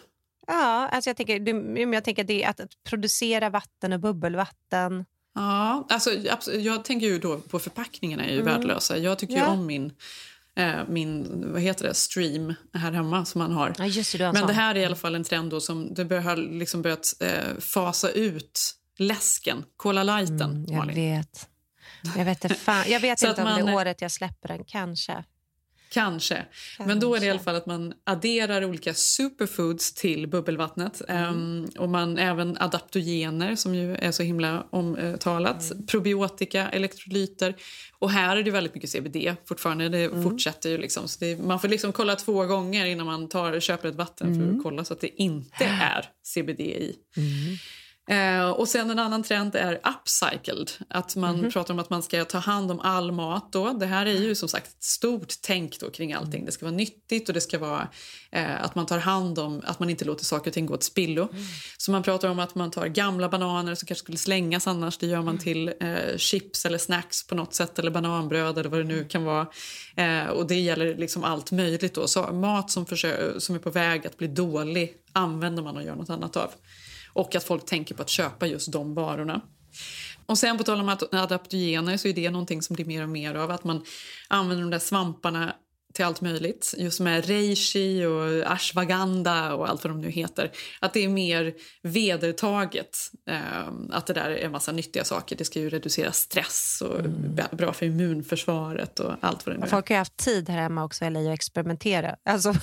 [0.48, 5.06] Ja, alltså jag tänker, du, jag tänker det att, att producera vatten och bubbelvatten.
[5.36, 6.12] Ja, alltså,
[6.54, 8.46] jag tänker ju då på förpackningarna är ju Mm.
[8.54, 8.98] värdelösa.
[8.98, 9.48] Jag tycker Ja.
[9.48, 9.94] om min,
[10.88, 13.74] min vad heter det, stream här hemma som man har.
[13.78, 13.86] Ja,
[14.18, 16.36] det, en Men det här är i alla fall en trend då som det har
[16.38, 20.42] liksom börjat eh, fasa ut läsken, Cola lighten.
[20.42, 20.96] Mm, jag Malin.
[20.96, 21.48] vet.
[22.18, 22.84] Jag vet, inte fan.
[22.88, 25.24] Jag vet inte att om det man- är året jag släpper den, kanske.
[25.90, 26.46] Kanske.
[26.80, 31.02] Men då är det i alla fall att man adderar olika superfoods till bubbelvattnet.
[31.08, 35.72] Ehm, och man även adaptogener som ju är så himla omtalat.
[35.88, 37.56] Probiotika, elektrolyter.
[38.00, 39.90] Och här är det väldigt mycket CBD fortfarande.
[39.90, 41.08] Det fortsätter ju liksom.
[41.08, 44.58] Så det, man får liksom kolla två gånger innan man tar, köper ett vatten för
[44.58, 46.96] att kolla så att det inte är CBD i.
[48.10, 50.72] Eh, och sen En annan trend är upcycled.
[50.88, 53.52] Att Man pratar om att man ska ta hand om all mat.
[53.52, 53.74] Då.
[53.74, 56.46] Det här är ju som sagt ett stort tänk då kring allting.
[56.46, 57.88] Det ska vara nyttigt och det ska vara
[58.32, 60.86] eh, att man tar hand om att man inte låter saker och ting gå till
[60.86, 61.30] spillo.
[61.78, 64.98] Så man pratar om att man tar gamla bananer som kanske skulle slängas annars.
[64.98, 68.80] Det gör man till eh, chips eller snacks på något sätt eller bananbröd eller vad
[68.80, 69.48] det nu kan vara.
[69.96, 71.96] Eh, och Det gäller liksom allt möjligt.
[71.96, 72.08] Då.
[72.08, 72.86] Så mat som,
[73.38, 76.52] som är på väg att bli dålig använder man och gör något annat av.
[77.14, 79.42] Och att folk tänker på att köpa just de varorna.
[80.26, 83.10] Och sen på tal om ad- adaptogener så är det någonting som blir mer och
[83.10, 83.52] mer av.
[83.52, 83.84] Att man
[84.28, 85.56] använder de där svamparna
[85.94, 86.74] till allt möjligt.
[86.78, 90.52] Just med reishi och ashwagandha och allt vad de nu heter.
[90.80, 91.54] Att det är mer
[91.84, 92.98] vedertaget.
[93.30, 93.40] Eh,
[93.92, 95.36] att det där är en massa nyttiga saker.
[95.36, 99.66] Det ska ju reducera stress och b- bra för immunförsvaret och allt vad det nu
[99.66, 99.70] är.
[99.70, 102.16] Folk har haft tid här hemma också i LA att experimentera.
[102.26, 102.54] Alltså,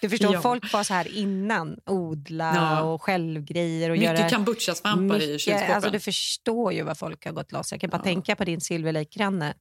[0.00, 0.40] du förstår, Ja.
[0.42, 1.78] folk var så här innan.
[1.86, 2.82] Odla Ja.
[2.82, 3.90] och självgrejer.
[3.90, 5.74] Och Mycket göra kombucha-svampar i kylskåpen.
[5.74, 7.72] Alltså, du förstår ju vad folk har gått loss.
[7.72, 9.54] Jag kan bara tänka på din Silver Lake-granne.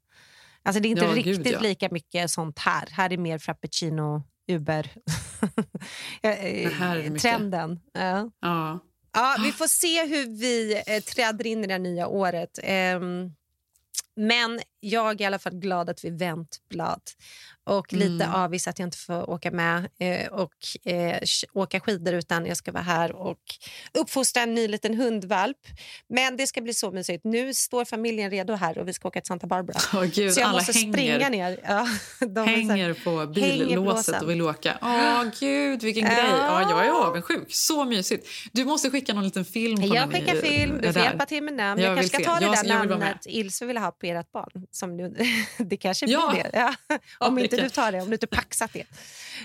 [0.63, 1.59] Alltså, det är inte Ja, gud, riktigt ja.
[1.59, 2.87] lika mycket sånt här.
[2.91, 4.89] Här är mer frappuccino, Uber.
[7.03, 7.21] Mycket.
[7.21, 7.79] Trenden.
[7.93, 8.29] Ja.
[8.41, 8.79] Ja.
[9.13, 12.59] Ja, vi får se hur vi eh, träder in i det nya året.
[12.63, 13.31] Ehm,
[14.27, 17.01] men jag är i alla fall glad att vi vänt blad.
[17.63, 18.33] Och lite Mm.
[18.35, 20.53] avis att jag inte får åka med eh, och
[20.91, 21.17] eh,
[21.53, 23.39] åka skidor utan jag ska vara här och
[23.93, 25.57] uppfostra en ny liten hundvalp.
[26.09, 27.23] Men det ska bli så mysigt.
[27.23, 29.77] Nu står familjen redo här och vi ska åka till Santa Barbara.
[29.93, 30.93] Åh, gud, så jag alla måste hänger.
[30.93, 31.59] springa ner.
[31.63, 31.87] Ja,
[32.27, 34.77] de hänger på billåset och vill åka.
[34.81, 36.09] Åh, gud, vilken Ja.
[36.09, 36.25] grej.
[36.29, 37.47] Ja, jag är avundsjuk.
[37.49, 38.27] Så mysigt.
[38.51, 41.53] Du måste skicka någon liten film på Jag skickar film, du får hjälpa till med
[41.53, 41.81] namn.
[41.81, 42.23] Jag Jag, kanske ska se.
[42.25, 44.65] ta det Jag- där jag namnet Ilse vill ha på ert barn.
[44.71, 45.15] Som du,
[45.57, 46.31] det kanske blir Ja.
[46.43, 46.49] det.
[46.53, 46.73] Ja.
[47.19, 48.83] Ja, Om det inte kan- du tar det, om du inte paxat det.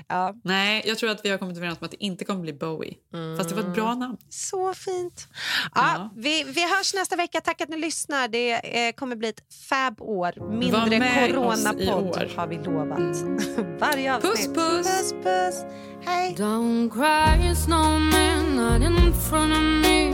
[0.08, 0.34] Ja.
[0.44, 2.94] Nej, jag tror att vi har kommit överens om att det inte kommer bli Bowie.
[3.38, 4.16] Fast det var ett bra namn.
[4.28, 5.28] Så fint.
[5.74, 7.40] Ja, Vi, vi hörs nästa vecka.
[7.40, 8.28] Tack att ni lyssnar.
[8.28, 8.52] Det
[8.88, 10.32] eh, kommer bli ett fab-år.
[10.36, 12.36] Var Mindre coronapodd år.
[12.36, 13.80] har vi lovat.
[13.80, 14.32] Varje avsnitt.
[14.32, 14.86] Puss, puss.
[14.86, 15.64] puss, puss.
[16.06, 16.34] Hej.
[16.38, 20.10] Don't cry, snowman, not in front of me.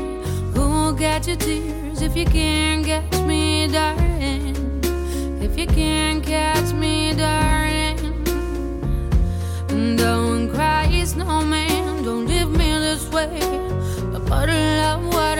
[0.54, 4.09] Who'll get your tears if you can't catch me, darling?
[5.60, 7.98] If you can't catch me, darling.
[9.94, 13.28] Don't cry, snowman, don't leave me this way.
[14.14, 15.39] A bottle of water